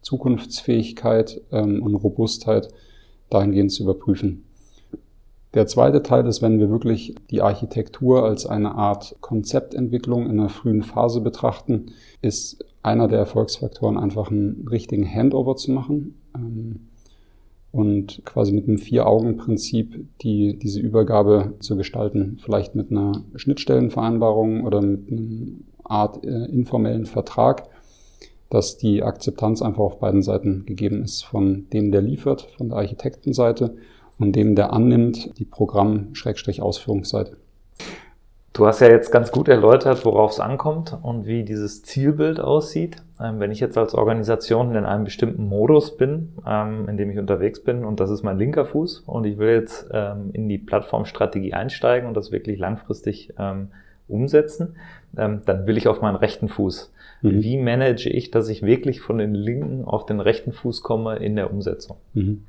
Zukunftsfähigkeit 0.00 1.42
ähm, 1.52 1.82
und 1.82 1.94
Robustheit 1.94 2.68
dahingehend 3.28 3.72
zu 3.72 3.82
überprüfen. 3.82 4.45
Der 5.56 5.66
zweite 5.66 6.02
Teil 6.02 6.26
ist, 6.26 6.42
wenn 6.42 6.58
wir 6.58 6.68
wirklich 6.68 7.14
die 7.30 7.40
Architektur 7.40 8.24
als 8.26 8.44
eine 8.44 8.74
Art 8.74 9.16
Konzeptentwicklung 9.22 10.26
in 10.26 10.38
einer 10.38 10.50
frühen 10.50 10.82
Phase 10.82 11.22
betrachten, 11.22 11.86
ist 12.20 12.62
einer 12.82 13.08
der 13.08 13.20
Erfolgsfaktoren 13.20 13.96
einfach 13.96 14.30
einen 14.30 14.68
richtigen 14.70 15.08
Handover 15.10 15.56
zu 15.56 15.72
machen 15.72 16.20
ähm, 16.34 16.88
und 17.72 18.20
quasi 18.26 18.52
mit 18.52 18.68
einem 18.68 18.76
Vier-Augen-Prinzip 18.76 20.06
die, 20.20 20.58
diese 20.58 20.80
Übergabe 20.80 21.54
zu 21.60 21.74
gestalten. 21.76 22.36
Vielleicht 22.38 22.74
mit 22.74 22.90
einer 22.90 23.24
Schnittstellenvereinbarung 23.34 24.62
oder 24.62 24.82
mit 24.82 25.10
einer 25.10 25.52
Art 25.84 26.22
äh, 26.22 26.44
informellen 26.50 27.06
Vertrag, 27.06 27.70
dass 28.50 28.76
die 28.76 29.02
Akzeptanz 29.02 29.62
einfach 29.62 29.84
auf 29.84 30.00
beiden 30.00 30.20
Seiten 30.20 30.66
gegeben 30.66 31.02
ist, 31.02 31.22
von 31.22 31.66
dem, 31.72 31.92
der 31.92 32.02
liefert, 32.02 32.42
von 32.58 32.68
der 32.68 32.76
Architektenseite 32.76 33.74
und 34.18 34.34
dem 34.34 34.54
der 34.54 34.72
annimmt, 34.72 35.38
die 35.38 35.44
Programm-Ausführungsseite. 35.44 37.36
Du 38.56 38.66
hast 38.66 38.80
ja 38.80 38.88
jetzt 38.88 39.12
ganz 39.12 39.32
gut 39.32 39.48
erläutert, 39.48 40.06
worauf 40.06 40.30
es 40.30 40.40
ankommt 40.40 40.96
und 41.02 41.26
wie 41.26 41.44
dieses 41.44 41.82
Zielbild 41.82 42.40
aussieht. 42.40 42.96
Ähm, 43.20 43.38
wenn 43.38 43.50
ich 43.50 43.60
jetzt 43.60 43.76
als 43.76 43.94
Organisation 43.94 44.74
in 44.74 44.86
einem 44.86 45.04
bestimmten 45.04 45.46
Modus 45.46 45.98
bin, 45.98 46.32
ähm, 46.46 46.88
in 46.88 46.96
dem 46.96 47.10
ich 47.10 47.18
unterwegs 47.18 47.62
bin 47.62 47.84
und 47.84 48.00
das 48.00 48.08
ist 48.08 48.22
mein 48.22 48.38
linker 48.38 48.64
Fuß 48.64 49.00
und 49.00 49.26
ich 49.26 49.36
will 49.36 49.50
jetzt 49.50 49.90
ähm, 49.92 50.30
in 50.32 50.48
die 50.48 50.56
Plattformstrategie 50.56 51.52
einsteigen 51.52 52.08
und 52.08 52.16
das 52.16 52.32
wirklich 52.32 52.58
langfristig 52.58 53.34
umsetzen, 54.08 54.76
dann 55.12 55.66
will 55.66 55.76
ich 55.76 55.88
auf 55.88 56.00
meinen 56.00 56.16
rechten 56.16 56.48
Fuß. 56.48 56.92
Mhm. 57.22 57.42
Wie 57.42 57.56
manage 57.58 58.08
ich, 58.08 58.30
dass 58.30 58.48
ich 58.48 58.62
wirklich 58.62 59.00
von 59.00 59.18
den 59.18 59.34
linken 59.34 59.84
auf 59.84 60.06
den 60.06 60.20
rechten 60.20 60.52
Fuß 60.52 60.82
komme 60.82 61.16
in 61.16 61.36
der 61.36 61.50
Umsetzung? 61.50 61.96
Mhm. 62.14 62.44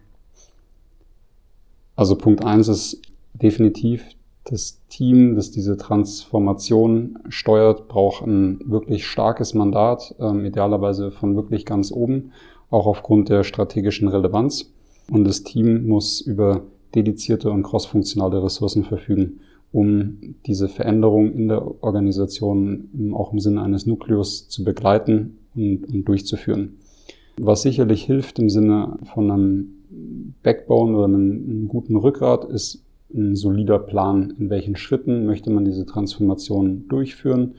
Also 1.98 2.16
Punkt 2.16 2.46
eins 2.46 2.70
ist 2.70 3.02
definitiv 3.34 4.06
das 4.46 4.80
Team, 4.88 5.36
das 5.36 5.52
diese 5.52 5.76
Transformation 5.76 7.20
steuert, 7.28 7.90
braucht 7.90 8.26
ein 8.26 8.60
wirklich 8.66 9.06
starkes 9.06 9.54
Mandat, 9.54 10.16
ähm, 10.20 10.46
idealerweise 10.46 11.12
von 11.12 11.36
wirklich 11.36 11.66
ganz 11.66 11.92
oben, 11.92 12.32
auch 12.70 12.86
aufgrund 12.86 13.28
der 13.28 13.44
strategischen 13.44 14.08
Relevanz. 14.08 14.72
Und 15.12 15.26
das 15.26 15.44
Team 15.44 15.88
muss 15.88 16.22
über 16.22 16.62
dedizierte 16.96 17.52
und 17.52 17.64
crossfunktionale 17.64 18.42
Ressourcen 18.42 18.86
verfügen, 18.86 19.42
um 19.74 20.20
diese 20.46 20.70
Veränderung 20.70 21.34
in 21.34 21.50
der 21.50 21.84
Organisation 21.84 23.14
auch 23.14 23.34
im 23.34 23.40
Sinne 23.40 23.64
eines 23.64 23.86
Nukleus 23.86 24.48
zu 24.48 24.64
begleiten 24.64 25.40
und, 25.56 25.86
und 25.90 26.06
durchzuführen. 26.06 26.78
Was 27.38 27.64
sicherlich 27.64 28.04
hilft 28.04 28.40
im 28.40 28.50
Sinne 28.50 28.98
von 29.04 29.30
einem 29.30 29.77
Backbone 30.44 30.96
oder 30.96 31.06
einem, 31.06 31.32
einem 31.32 31.68
guten 31.68 31.96
Rückgrat, 31.96 32.46
ist 32.46 32.84
ein 33.14 33.36
solider 33.36 33.80
Plan, 33.80 34.34
in 34.38 34.50
welchen 34.50 34.76
Schritten 34.76 35.26
möchte 35.26 35.50
man 35.50 35.66
diese 35.66 35.86
Transformation 35.86 36.88
durchführen. 36.90 37.56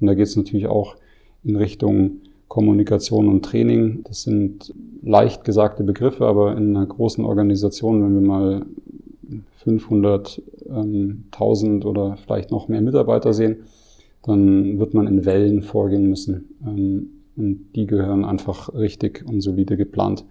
Und 0.00 0.06
da 0.06 0.14
geht 0.14 0.26
es 0.26 0.36
natürlich 0.36 0.66
auch 0.66 0.96
in 1.44 1.56
Richtung 1.56 2.20
Kommunikation 2.48 3.28
und 3.28 3.44
Training. 3.44 4.02
Das 4.04 4.22
sind 4.22 4.72
leicht 5.02 5.44
gesagte 5.44 5.84
Begriffe, 5.84 6.26
aber 6.26 6.56
in 6.56 6.76
einer 6.76 6.86
großen 6.86 7.24
Organisation, 7.24 8.02
wenn 8.02 8.14
wir 8.14 8.26
mal 8.26 8.66
500, 9.64 10.42
ähm, 10.68 11.24
1000 11.32 11.84
oder 11.84 12.16
vielleicht 12.16 12.50
noch 12.50 12.68
mehr 12.68 12.80
Mitarbeiter 12.80 13.32
sehen, 13.32 13.64
dann 14.22 14.78
wird 14.78 14.94
man 14.94 15.06
in 15.06 15.24
Wellen 15.24 15.62
vorgehen 15.62 16.08
müssen. 16.08 16.56
Ähm, 16.66 17.10
und 17.36 17.66
die 17.74 17.86
gehören 17.86 18.24
einfach 18.24 18.72
richtig 18.74 19.24
und 19.26 19.40
solide 19.40 19.76
geplant. 19.76 20.24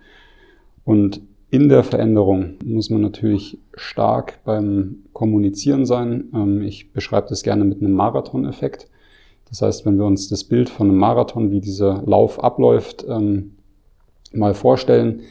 Und 0.86 1.22
in 1.50 1.70
der 1.70 1.84
Veränderung 1.84 2.56
muss 2.64 2.90
man 2.90 3.02
natürlich 3.02 3.58
stark 3.76 4.44
beim 4.44 5.04
Kommunizieren 5.14 5.86
sein. 5.86 6.30
Ähm, 6.34 6.62
ich 6.62 6.92
beschreibe 6.92 7.28
das 7.30 7.44
gerne 7.44 7.64
mit 7.66 7.82
einem 7.82 7.94
Marathon-Effekt. 7.94 8.90
Das 9.50 9.62
heißt, 9.62 9.86
wenn 9.86 9.98
wir 9.98 10.06
uns 10.06 10.28
das 10.28 10.44
Bild 10.44 10.70
von 10.70 10.90
einem 10.90 10.98
Marathon, 10.98 11.52
wie 11.52 11.62
dieser 11.62 12.04
Lauf 12.06 12.44
abläuft, 12.44 13.06
ähm, 13.08 13.56
mal 14.34 14.54
vorstellen, 14.54 15.22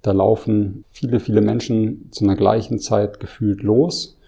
da 0.00 0.12
laufen 0.12 0.84
viele, 0.90 1.20
viele 1.20 1.40
Menschen 1.40 2.08
zu 2.10 2.24
einer 2.24 2.36
gleichen 2.36 2.78
Zeit 2.78 3.20
gefühlt 3.20 3.62
los. 3.62 4.18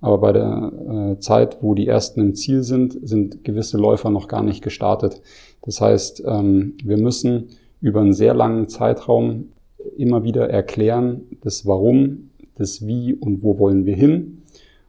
Aber 0.00 0.18
bei 0.18 0.32
der 0.32 0.72
äh, 1.14 1.20
Zeit, 1.20 1.58
wo 1.62 1.74
die 1.74 1.86
ersten 1.86 2.20
im 2.20 2.34
Ziel 2.34 2.64
sind, 2.64 2.98
sind 3.06 3.44
gewisse 3.44 3.78
Läufer 3.78 4.10
noch 4.10 4.26
gar 4.26 4.42
nicht 4.42 4.62
gestartet. 4.62 5.22
Das 5.62 5.80
heißt, 5.80 6.24
ähm, 6.26 6.74
wir 6.82 6.98
müssen 6.98 7.50
über 7.80 8.00
einen 8.00 8.12
sehr 8.12 8.34
langen 8.34 8.68
Zeitraum 8.68 9.52
immer 9.96 10.24
wieder 10.24 10.48
erklären, 10.48 11.22
das 11.40 11.66
Warum, 11.66 12.30
das 12.56 12.86
Wie 12.86 13.14
und 13.14 13.42
wo 13.42 13.58
wollen 13.58 13.86
wir 13.86 13.96
hin. 13.96 14.38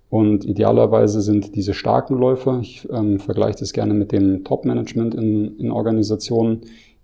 Und 0.10 0.46
idealerweise 0.46 1.22
sind 1.22 1.56
diese 1.56 1.74
starken 1.74 2.18
Läufer, 2.18 2.60
ich 2.62 2.88
ähm, 2.92 3.20
vergleiche 3.20 3.60
das 3.60 3.74
gerne 3.74 3.96
mit 3.96 4.12
dem 4.12 4.44
Top-Management 4.44 5.16
in, 5.16 5.58
in 5.58 5.72
Organisationen, 5.72 6.62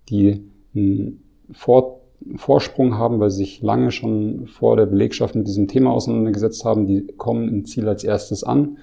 die 0.09 0.43
einen 0.75 1.23
Vor 1.51 1.99
Vorsprung 2.35 2.97
haben, 2.97 3.19
weil 3.19 3.29
sie 3.29 3.37
sich 3.37 3.61
lange 3.61 3.91
schon 3.91 4.47
vor 4.47 4.75
der 4.75 4.85
Belegschaft 4.85 5.35
mit 5.35 5.47
diesem 5.47 5.67
Thema 5.67 5.91
auseinandergesetzt 5.91 6.65
haben, 6.65 6.85
die 6.85 7.07
kommen 7.17 7.47
im 7.47 7.65
Ziel 7.65 7.87
als 7.87 8.03
erstes 8.03 8.43
an. 8.43 8.77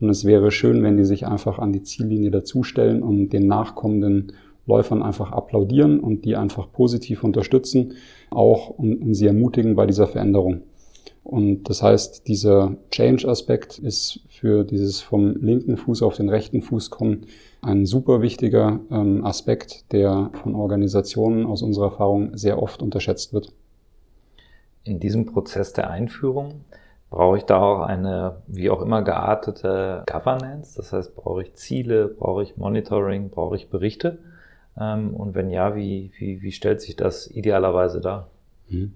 Und 0.00 0.08
es 0.08 0.24
wäre 0.24 0.50
schön, 0.50 0.82
wenn 0.82 0.96
die 0.96 1.04
sich 1.04 1.26
einfach 1.26 1.58
an 1.58 1.72
die 1.72 1.82
Ziellinie 1.82 2.30
dazustellen 2.30 3.02
und 3.02 3.30
den 3.30 3.46
nachkommenden 3.46 4.32
Läufern 4.68 5.02
einfach 5.02 5.32
applaudieren 5.32 5.98
und 5.98 6.24
die 6.24 6.36
einfach 6.36 6.70
positiv 6.70 7.24
unterstützen, 7.24 7.94
auch 8.30 8.68
und, 8.68 9.02
und 9.02 9.14
sie 9.14 9.26
ermutigen 9.26 9.74
bei 9.74 9.86
dieser 9.86 10.06
Veränderung. 10.06 10.62
Und 11.24 11.64
das 11.68 11.82
heißt, 11.82 12.28
dieser 12.28 12.76
Change-Aspekt 12.90 13.78
ist 13.78 14.20
für 14.28 14.64
dieses 14.64 15.00
vom 15.00 15.36
linken 15.36 15.76
Fuß 15.76 16.02
auf 16.02 16.16
den 16.16 16.28
rechten 16.28 16.62
Fuß 16.62 16.90
kommen 16.90 17.26
ein 17.60 17.86
super 17.86 18.22
wichtiger 18.22 18.80
ähm, 18.90 19.24
Aspekt, 19.26 19.92
der 19.92 20.30
von 20.32 20.54
Organisationen 20.54 21.44
aus 21.44 21.62
unserer 21.62 21.86
Erfahrung 21.86 22.36
sehr 22.36 22.62
oft 22.62 22.82
unterschätzt 22.82 23.32
wird. 23.32 23.52
In 24.84 25.00
diesem 25.00 25.26
Prozess 25.26 25.72
der 25.72 25.90
Einführung 25.90 26.64
brauche 27.10 27.38
ich 27.38 27.44
da 27.44 27.60
auch 27.60 27.80
eine 27.80 28.42
wie 28.46 28.70
auch 28.70 28.80
immer 28.80 29.02
geartete 29.02 30.04
Governance. 30.10 30.76
Das 30.76 30.92
heißt, 30.92 31.14
brauche 31.14 31.42
ich 31.42 31.54
Ziele, 31.54 32.08
brauche 32.08 32.42
ich 32.42 32.56
Monitoring, 32.56 33.30
brauche 33.30 33.56
ich 33.56 33.68
Berichte? 33.68 34.18
Ähm, 34.80 35.14
und 35.14 35.34
wenn 35.34 35.50
ja, 35.50 35.74
wie, 35.76 36.10
wie, 36.18 36.42
wie 36.42 36.52
stellt 36.52 36.80
sich 36.80 36.96
das 36.96 37.28
idealerweise 37.30 38.00
dar? 38.00 38.28
Mhm. 38.68 38.92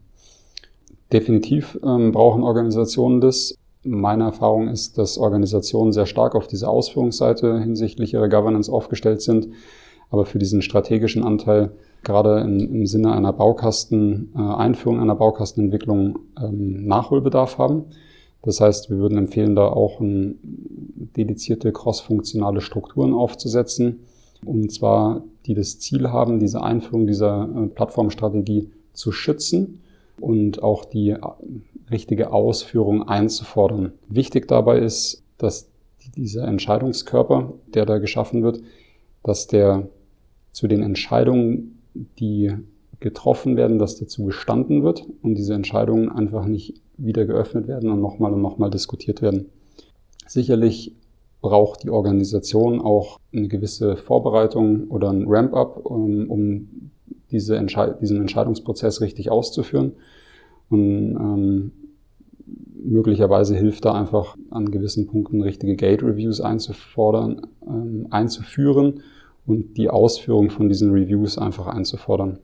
Definitiv 1.13 1.79
ähm, 1.85 2.13
brauchen 2.13 2.43
Organisationen 2.43 3.21
das. 3.21 3.55
Meine 3.85 4.25
Erfahrung 4.25 4.69
ist, 4.69 4.97
dass 4.97 5.19
Organisationen 5.19 5.93
sehr 5.93 6.07
stark 6.07 6.35
auf 6.35 6.47
diese 6.47 6.69
Ausführungsseite 6.69 7.59
hinsichtlich 7.61 8.15
ihrer 8.15 8.29
Governance 8.29 8.73
aufgestellt 8.73 9.23
sind, 9.23 9.49
aber 10.11 10.25
für 10.25 10.39
diesen 10.39 10.63
strategischen 10.63 11.25
Anteil 11.25 11.73
gerade 12.03 12.41
im, 12.41 12.59
im 12.61 12.87
Sinne 12.87 13.13
einer 13.13 13.33
Baukasten, 13.33 14.33
äh, 14.37 14.41
Einführung 14.41 15.01
einer 15.01 15.17
Baukastenentwicklung 15.17 16.19
ähm, 16.41 16.87
Nachholbedarf 16.87 17.59
haben. 17.59 17.87
Das 18.43 18.61
heißt, 18.61 18.91
wir 18.91 18.99
würden 18.99 19.19
empfehlen, 19.19 19.55
da 19.55 19.67
auch 19.67 20.01
ein, 20.01 20.39
dedizierte 21.17 21.73
crossfunktionale 21.73 22.61
Strukturen 22.61 23.15
aufzusetzen, 23.15 24.01
und 24.45 24.73
zwar 24.73 25.25
die 25.47 25.55
das 25.55 25.79
Ziel 25.79 26.11
haben, 26.11 26.39
diese 26.39 26.63
Einführung 26.63 27.07
dieser 27.07 27.49
äh, 27.57 27.67
Plattformstrategie 27.67 28.71
zu 28.93 29.13
schützen 29.13 29.81
und 30.21 30.63
auch 30.63 30.85
die 30.85 31.11
äh, 31.11 31.21
richtige 31.91 32.33
Ausführung 32.33 33.09
einzufordern. 33.09 33.93
Wichtig 34.09 34.49
dabei 34.49 34.79
ist, 34.79 35.23
dass 35.39 35.69
dieser 36.17 36.47
Entscheidungskörper, 36.47 37.55
der 37.75 37.87
da 37.87 37.99
geschaffen 37.99 38.43
wird, 38.43 38.63
dass 39.23 39.47
der 39.47 39.89
zu 40.53 40.69
den 40.69 40.83
Entscheidungen, 40.83 41.83
die 42.19 42.53
getroffen 43.01 43.57
werden, 43.57 43.79
dass 43.79 43.99
dazu 43.99 44.25
gestanden 44.25 44.83
wird 44.83 45.05
und 45.23 45.35
diese 45.35 45.55
Entscheidungen 45.55 46.09
einfach 46.09 46.47
nicht 46.47 46.81
wieder 46.97 47.25
geöffnet 47.25 47.67
werden 47.67 47.91
und 47.91 48.01
nochmal 48.01 48.33
und 48.33 48.43
nochmal 48.43 48.71
diskutiert 48.71 49.23
werden. 49.23 49.47
Sicherlich 50.27 50.95
braucht 51.43 51.83
die 51.83 51.91
Organisation 51.91 52.81
auch 52.81 53.19
eine 53.33 53.49
gewisse 53.49 53.97
Vorbereitung 53.97 54.89
oder 54.89 55.11
ein 55.11 55.25
Ramp-up, 55.27 55.85
um, 55.85 56.31
um 56.31 56.91
diese 57.31 57.57
Entscheid 57.57 58.01
diesen 58.01 58.21
Entscheidungsprozess 58.21 59.01
richtig 59.01 59.31
auszuführen. 59.31 59.93
Und 60.71 61.17
ähm, 61.17 61.73
möglicherweise 62.83 63.57
hilft 63.57 63.85
da 63.85 63.93
einfach 63.93 64.37
an 64.51 64.71
gewissen 64.71 65.07
Punkten 65.07 65.43
richtige 65.43 65.77
Gate-Reviews 65.77 66.41
einzufordern, 66.41 67.47
ähm, 67.67 68.07
einzuführen 68.11 69.03
und 69.45 69.77
die 69.77 69.91
Ausführung 69.91 70.51
von 70.51 70.69
diesen 70.69 70.93
Reviews 70.93 71.39
einfach 71.39 71.67
einzufordern. 71.67 72.39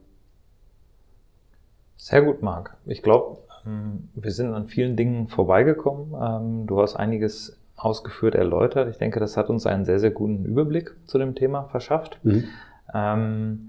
Sehr 1.97 2.23
gut, 2.23 2.43
Marc. 2.43 2.77
Ich 2.87 3.03
glaube, 3.03 3.39
ähm, 3.67 4.09
wir 4.15 4.31
sind 4.31 4.53
an 4.55 4.67
vielen 4.67 4.97
Dingen 4.97 5.29
vorbeigekommen. 5.29 6.15
Ähm, 6.21 6.67
du 6.67 6.81
hast 6.81 6.97
einiges 6.97 7.58
ausgeführt 7.79 8.35
erläutert. 8.35 8.89
Ich 8.89 8.99
denke, 8.99 9.21
das 9.21 9.37
hat 9.37 9.49
uns 9.49 9.67
einen 9.67 9.85
sehr, 9.85 9.99
sehr 9.99 10.11
guten 10.11 10.45
Überblick 10.45 10.95
zu 11.07 11.19
dem 11.19 11.35
Thema 11.35 11.65
verschafft. 11.65 12.19
Mhm. 12.23 12.45
Ähm, 12.93 13.69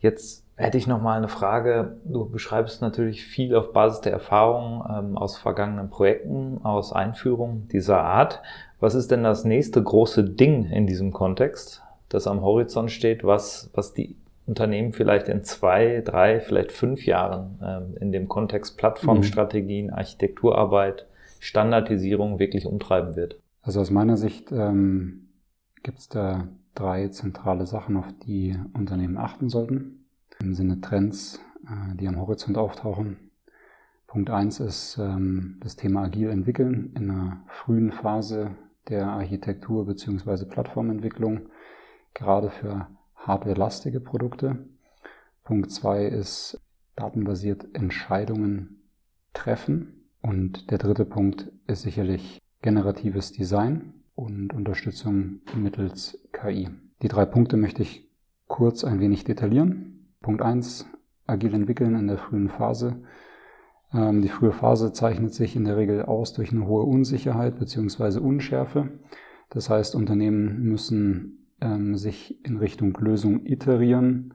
jetzt 0.00 0.44
hätte 0.56 0.78
ich 0.78 0.86
noch 0.86 1.02
mal 1.02 1.16
eine 1.16 1.28
Frage. 1.28 1.96
Du 2.04 2.28
beschreibst 2.28 2.80
natürlich 2.80 3.24
viel 3.24 3.54
auf 3.54 3.72
Basis 3.72 4.00
der 4.00 4.12
Erfahrungen 4.12 4.82
ähm, 4.90 5.18
aus 5.18 5.36
vergangenen 5.36 5.90
Projekten, 5.90 6.60
aus 6.64 6.92
Einführungen 6.92 7.68
dieser 7.68 8.00
Art. 8.00 8.42
Was 8.80 8.94
ist 8.94 9.10
denn 9.10 9.22
das 9.22 9.44
nächste 9.44 9.82
große 9.82 10.24
Ding 10.24 10.70
in 10.70 10.86
diesem 10.86 11.12
Kontext, 11.12 11.82
das 12.08 12.26
am 12.26 12.42
Horizont 12.42 12.90
steht, 12.90 13.24
was, 13.24 13.70
was 13.74 13.94
die 13.94 14.16
Unternehmen 14.46 14.92
vielleicht 14.92 15.28
in 15.28 15.42
zwei, 15.44 16.02
drei, 16.04 16.40
vielleicht 16.40 16.72
fünf 16.72 17.04
Jahren 17.04 17.58
ähm, 17.62 17.96
in 18.00 18.12
dem 18.12 18.28
Kontext 18.28 18.78
Plattformstrategien, 18.78 19.90
Architekturarbeit, 19.90 21.06
Standardisierung 21.46 22.38
wirklich 22.38 22.66
umtreiben 22.66 23.16
wird? 23.16 23.40
Also 23.62 23.80
aus 23.80 23.90
meiner 23.90 24.16
Sicht 24.16 24.52
ähm, 24.52 25.28
gibt 25.82 25.98
es 25.98 26.08
da 26.08 26.48
drei 26.74 27.08
zentrale 27.08 27.66
Sachen, 27.66 27.96
auf 27.96 28.06
die 28.24 28.56
Unternehmen 28.74 29.16
achten 29.16 29.48
sollten 29.48 30.04
im 30.40 30.54
Sinne 30.54 30.80
Trends, 30.80 31.40
äh, 31.64 31.96
die 31.96 32.08
am 32.08 32.18
Horizont 32.18 32.58
auftauchen. 32.58 33.30
Punkt 34.06 34.30
eins 34.30 34.60
ist 34.60 34.98
ähm, 34.98 35.58
das 35.60 35.76
Thema 35.76 36.04
agil 36.04 36.30
entwickeln 36.30 36.92
in 36.96 37.10
einer 37.10 37.44
frühen 37.48 37.92
Phase 37.92 38.56
der 38.88 39.08
Architektur 39.08 39.86
bzw. 39.86 40.44
Plattformentwicklung, 40.44 41.48
gerade 42.14 42.50
für 42.50 42.88
hardwarelastige 43.14 44.00
Produkte. 44.00 44.58
Punkt 45.44 45.70
zwei 45.70 46.06
ist 46.06 46.60
datenbasiert 46.96 47.66
Entscheidungen 47.74 48.82
treffen. 49.32 49.95
Und 50.26 50.72
der 50.72 50.78
dritte 50.78 51.04
Punkt 51.04 51.52
ist 51.68 51.82
sicherlich 51.82 52.40
generatives 52.60 53.30
Design 53.30 53.94
und 54.16 54.52
Unterstützung 54.52 55.38
mittels 55.54 56.18
KI. 56.32 56.68
Die 57.00 57.06
drei 57.06 57.24
Punkte 57.24 57.56
möchte 57.56 57.82
ich 57.82 58.10
kurz 58.48 58.82
ein 58.82 58.98
wenig 58.98 59.22
detaillieren. 59.22 60.08
Punkt 60.22 60.42
1, 60.42 60.86
agil 61.28 61.54
entwickeln 61.54 61.94
in 61.94 62.08
der 62.08 62.18
frühen 62.18 62.48
Phase. 62.48 63.04
Ähm, 63.94 64.20
die 64.20 64.28
frühe 64.28 64.50
Phase 64.50 64.92
zeichnet 64.92 65.32
sich 65.32 65.54
in 65.54 65.64
der 65.64 65.76
Regel 65.76 66.02
aus 66.02 66.32
durch 66.32 66.50
eine 66.50 66.66
hohe 66.66 66.82
Unsicherheit 66.82 67.56
bzw. 67.60 68.18
Unschärfe. 68.18 68.98
Das 69.48 69.70
heißt, 69.70 69.94
Unternehmen 69.94 70.64
müssen 70.64 71.46
ähm, 71.60 71.94
sich 71.94 72.44
in 72.44 72.56
Richtung 72.56 72.98
Lösung 72.98 73.46
iterieren. 73.46 74.34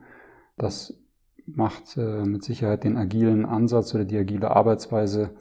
Das 0.56 0.98
macht 1.44 1.98
äh, 1.98 2.24
mit 2.24 2.44
Sicherheit 2.44 2.84
den 2.84 2.96
agilen 2.96 3.44
Ansatz 3.44 3.94
oder 3.94 4.06
die 4.06 4.16
agile 4.16 4.52
Arbeitsweise 4.52 5.34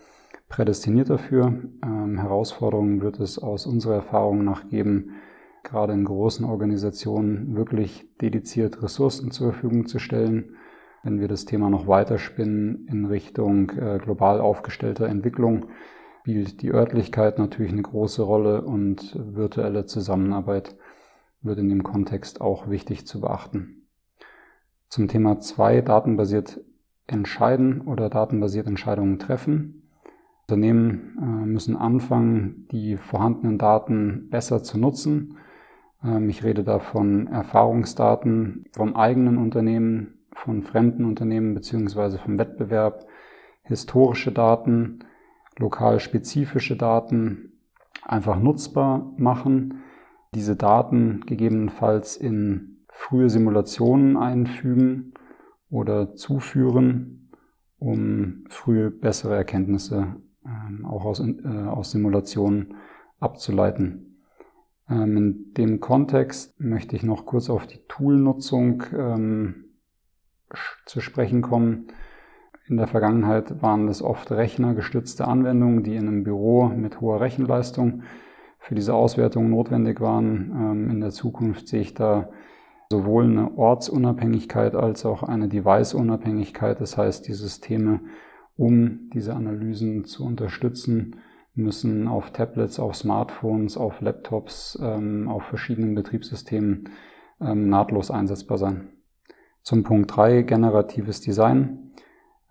prädestiniert 0.51 1.09
dafür. 1.09 1.53
Ähm, 1.83 2.19
Herausforderungen 2.19 3.01
wird 3.01 3.19
es 3.19 3.39
aus 3.39 3.65
unserer 3.65 3.95
Erfahrung 3.95 4.43
nach 4.43 4.67
geben, 4.67 5.15
gerade 5.63 5.93
in 5.93 6.03
großen 6.03 6.45
Organisationen 6.45 7.55
wirklich 7.55 8.05
dediziert 8.19 8.83
Ressourcen 8.83 9.31
zur 9.31 9.53
Verfügung 9.53 9.87
zu 9.87 9.97
stellen. 9.97 10.57
Wenn 11.03 11.19
wir 11.19 11.29
das 11.29 11.45
Thema 11.45 11.69
noch 11.69 11.87
weiterspinnen 11.87 12.85
in 12.87 13.05
Richtung 13.05 13.71
äh, 13.71 13.97
global 13.97 14.41
aufgestellter 14.41 15.07
Entwicklung, 15.07 15.67
spielt 16.19 16.61
die 16.61 16.71
Örtlichkeit 16.71 17.39
natürlich 17.39 17.71
eine 17.71 17.81
große 17.81 18.21
Rolle 18.21 18.61
und 18.61 19.17
virtuelle 19.17 19.85
Zusammenarbeit 19.85 20.75
wird 21.41 21.59
in 21.59 21.69
dem 21.69 21.81
Kontext 21.81 22.41
auch 22.41 22.69
wichtig 22.69 23.07
zu 23.07 23.21
beachten. 23.21 23.87
Zum 24.89 25.07
Thema 25.07 25.39
2 25.39 25.81
datenbasiert 25.81 26.59
entscheiden 27.07 27.81
oder 27.81 28.09
datenbasiert 28.09 28.67
Entscheidungen 28.67 29.17
treffen. 29.17 29.81
Unternehmen 30.51 31.17
äh, 31.17 31.45
müssen 31.45 31.77
anfangen, 31.77 32.67
die 32.73 32.97
vorhandenen 32.97 33.57
Daten 33.57 34.27
besser 34.29 34.63
zu 34.63 34.77
nutzen. 34.77 35.37
Ähm, 36.03 36.27
ich 36.27 36.43
rede 36.43 36.65
da 36.65 36.79
von 36.79 37.27
Erfahrungsdaten 37.27 38.65
vom 38.73 38.97
eigenen 38.97 39.37
Unternehmen, 39.37 40.25
von 40.33 40.61
fremden 40.61 41.05
Unternehmen 41.05 41.53
beziehungsweise 41.53 42.17
vom 42.17 42.37
Wettbewerb, 42.37 43.05
historische 43.63 44.33
Daten, 44.33 45.05
lokal 45.57 46.01
spezifische 46.01 46.75
Daten 46.75 47.53
einfach 48.03 48.37
nutzbar 48.37 49.13
machen, 49.15 49.83
diese 50.35 50.57
Daten 50.57 51.21
gegebenenfalls 51.25 52.17
in 52.17 52.83
frühe 52.89 53.29
Simulationen 53.29 54.17
einfügen 54.17 55.13
oder 55.69 56.13
zuführen, 56.15 57.31
um 57.79 58.43
frühe 58.49 58.91
bessere 58.91 59.37
Erkenntnisse 59.37 60.17
ähm, 60.69 60.85
auch 60.85 61.05
aus, 61.05 61.19
äh, 61.19 61.47
aus 61.47 61.91
Simulationen 61.91 62.75
abzuleiten. 63.19 64.17
Ähm, 64.89 65.17
in 65.17 65.53
dem 65.53 65.79
Kontext 65.79 66.59
möchte 66.59 66.95
ich 66.95 67.03
noch 67.03 67.25
kurz 67.25 67.49
auf 67.49 67.67
die 67.67 67.81
Toolnutzung 67.87 68.83
ähm, 68.97 69.65
zu 70.85 70.99
sprechen 70.99 71.41
kommen. 71.41 71.87
In 72.67 72.77
der 72.77 72.87
Vergangenheit 72.87 73.61
waren 73.61 73.87
es 73.87 74.01
oft 74.01 74.31
rechnergestützte 74.31 75.27
Anwendungen, 75.27 75.83
die 75.83 75.95
in 75.95 76.07
einem 76.07 76.23
Büro 76.23 76.67
mit 76.67 77.01
hoher 77.01 77.21
Rechenleistung 77.21 78.03
für 78.59 78.75
diese 78.75 78.93
Auswertung 78.93 79.49
notwendig 79.49 79.99
waren. 79.99 80.51
Ähm, 80.55 80.89
in 80.89 81.01
der 81.01 81.11
Zukunft 81.11 81.67
sehe 81.67 81.81
ich 81.81 81.93
da 81.93 82.29
sowohl 82.91 83.23
eine 83.25 83.57
Ortsunabhängigkeit 83.57 84.75
als 84.75 85.05
auch 85.05 85.23
eine 85.23 85.47
Device-Unabhängigkeit. 85.47 86.79
Das 86.81 86.97
heißt, 86.97 87.27
die 87.27 87.33
Systeme, 87.33 88.01
um 88.57 89.09
diese 89.13 89.35
Analysen 89.35 90.05
zu 90.05 90.25
unterstützen, 90.25 91.15
müssen 91.53 92.07
auf 92.07 92.31
Tablets, 92.31 92.79
auf 92.79 92.95
Smartphones, 92.95 93.77
auf 93.77 94.01
Laptops, 94.01 94.79
ähm, 94.81 95.27
auf 95.27 95.43
verschiedenen 95.43 95.95
Betriebssystemen 95.95 96.89
ähm, 97.41 97.69
nahtlos 97.69 98.11
einsetzbar 98.11 98.57
sein. 98.57 98.89
Zum 99.61 99.83
Punkt 99.83 100.15
3, 100.15 100.43
generatives 100.43 101.21
Design. 101.21 101.91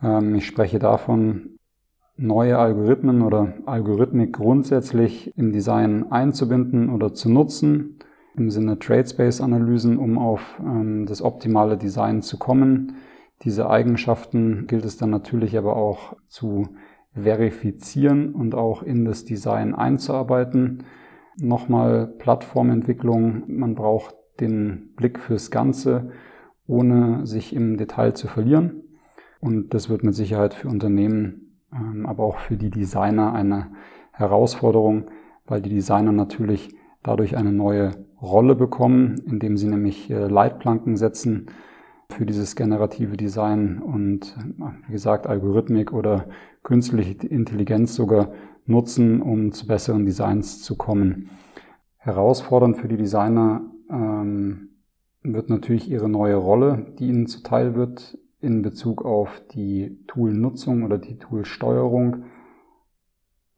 Ähm, 0.02 0.34
ich 0.34 0.46
spreche 0.46 0.78
davon, 0.78 1.58
neue 2.16 2.58
Algorithmen 2.58 3.22
oder 3.22 3.54
Algorithmik 3.64 4.34
grundsätzlich 4.34 5.32
im 5.38 5.52
Design 5.52 6.12
einzubinden 6.12 6.90
oder 6.90 7.14
zu 7.14 7.30
nutzen, 7.30 7.98
im 8.36 8.50
Sinne 8.50 8.78
Tradespace-Analysen, 8.78 9.98
um 9.98 10.18
auf 10.18 10.60
das 11.06 11.20
optimale 11.22 11.78
Design 11.78 12.20
zu 12.20 12.38
kommen. 12.38 12.96
Diese 13.42 13.70
Eigenschaften 13.70 14.66
gilt 14.66 14.84
es 14.84 14.96
dann 14.96 15.10
natürlich 15.10 15.56
aber 15.56 15.76
auch 15.76 16.16
zu 16.28 16.68
verifizieren 17.14 18.34
und 18.34 18.54
auch 18.54 18.82
in 18.82 19.04
das 19.04 19.24
Design 19.24 19.74
einzuarbeiten. 19.74 20.84
Nochmal 21.38 22.06
Plattformentwicklung. 22.06 23.44
Man 23.46 23.74
braucht 23.74 24.14
den 24.40 24.92
Blick 24.94 25.18
fürs 25.18 25.50
Ganze 25.50 26.10
ohne 26.66 27.26
sich 27.26 27.54
im 27.54 27.76
Detail 27.76 28.14
zu 28.14 28.28
verlieren. 28.28 28.82
Und 29.40 29.74
das 29.74 29.88
wird 29.88 30.04
mit 30.04 30.14
Sicherheit 30.14 30.54
für 30.54 30.68
Unternehmen, 30.68 31.58
ähm, 31.72 32.06
aber 32.06 32.24
auch 32.24 32.38
für 32.38 32.56
die 32.56 32.70
Designer 32.70 33.32
eine 33.32 33.72
Herausforderung, 34.12 35.10
weil 35.46 35.62
die 35.62 35.70
Designer 35.70 36.12
natürlich 36.12 36.74
dadurch 37.02 37.36
eine 37.36 37.52
neue 37.52 37.90
Rolle 38.22 38.54
bekommen, 38.54 39.16
indem 39.26 39.56
sie 39.56 39.66
nämlich 39.66 40.10
äh, 40.10 40.28
Leitplanken 40.28 40.96
setzen 40.96 41.46
für 42.12 42.26
dieses 42.26 42.56
generative 42.56 43.16
Design 43.16 43.78
und 43.78 44.36
wie 44.86 44.92
gesagt 44.92 45.26
Algorithmik 45.26 45.92
oder 45.92 46.26
künstliche 46.62 47.26
Intelligenz 47.26 47.94
sogar 47.94 48.32
nutzen, 48.66 49.22
um 49.22 49.52
zu 49.52 49.66
besseren 49.66 50.06
Designs 50.06 50.62
zu 50.62 50.76
kommen. 50.76 51.30
Herausfordernd 51.96 52.76
für 52.78 52.88
die 52.88 52.96
Designer 52.96 53.62
ähm, 53.90 54.70
wird 55.22 55.50
natürlich 55.50 55.90
ihre 55.90 56.08
neue 56.08 56.36
Rolle, 56.36 56.94
die 56.98 57.08
ihnen 57.08 57.26
zuteil 57.26 57.74
wird, 57.74 58.18
in 58.40 58.62
Bezug 58.62 59.04
auf 59.04 59.42
die 59.52 60.02
Tool-Nutzung 60.06 60.82
oder 60.82 60.96
die 60.96 61.18
Tool-Steuerung, 61.18 62.24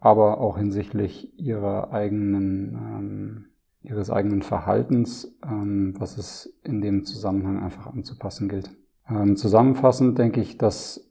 aber 0.01 0.41
auch 0.41 0.59
hinsichtlich 0.59 1.39
ihrer 1.39 1.93
eigenen, 1.93 2.75
ähm, 2.75 3.45
ihres 3.83 4.11
eigenen 4.11 4.43
Verhaltens, 4.43 5.37
ähm, 5.45 5.95
was 5.99 6.19
es 6.19 6.59
in 6.65 6.81
dem 6.81 7.05
Zusammenhang 7.05 7.63
einfach 7.63 7.87
anzupassen 7.87 8.49
gilt. 8.49 8.71
Ähm, 9.09 9.37
zusammenfassend 9.37 10.19
denke 10.19 10.41
ich, 10.41 10.59
dass 10.59 11.11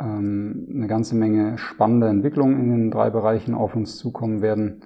ähm, 0.00 0.68
eine 0.74 0.86
ganze 0.86 1.14
Menge 1.14 1.58
spannender 1.58 2.08
Entwicklungen 2.08 2.60
in 2.60 2.70
den 2.70 2.90
drei 2.90 3.10
Bereichen 3.10 3.54
auf 3.54 3.76
uns 3.76 3.96
zukommen 3.96 4.40
werden 4.40 4.82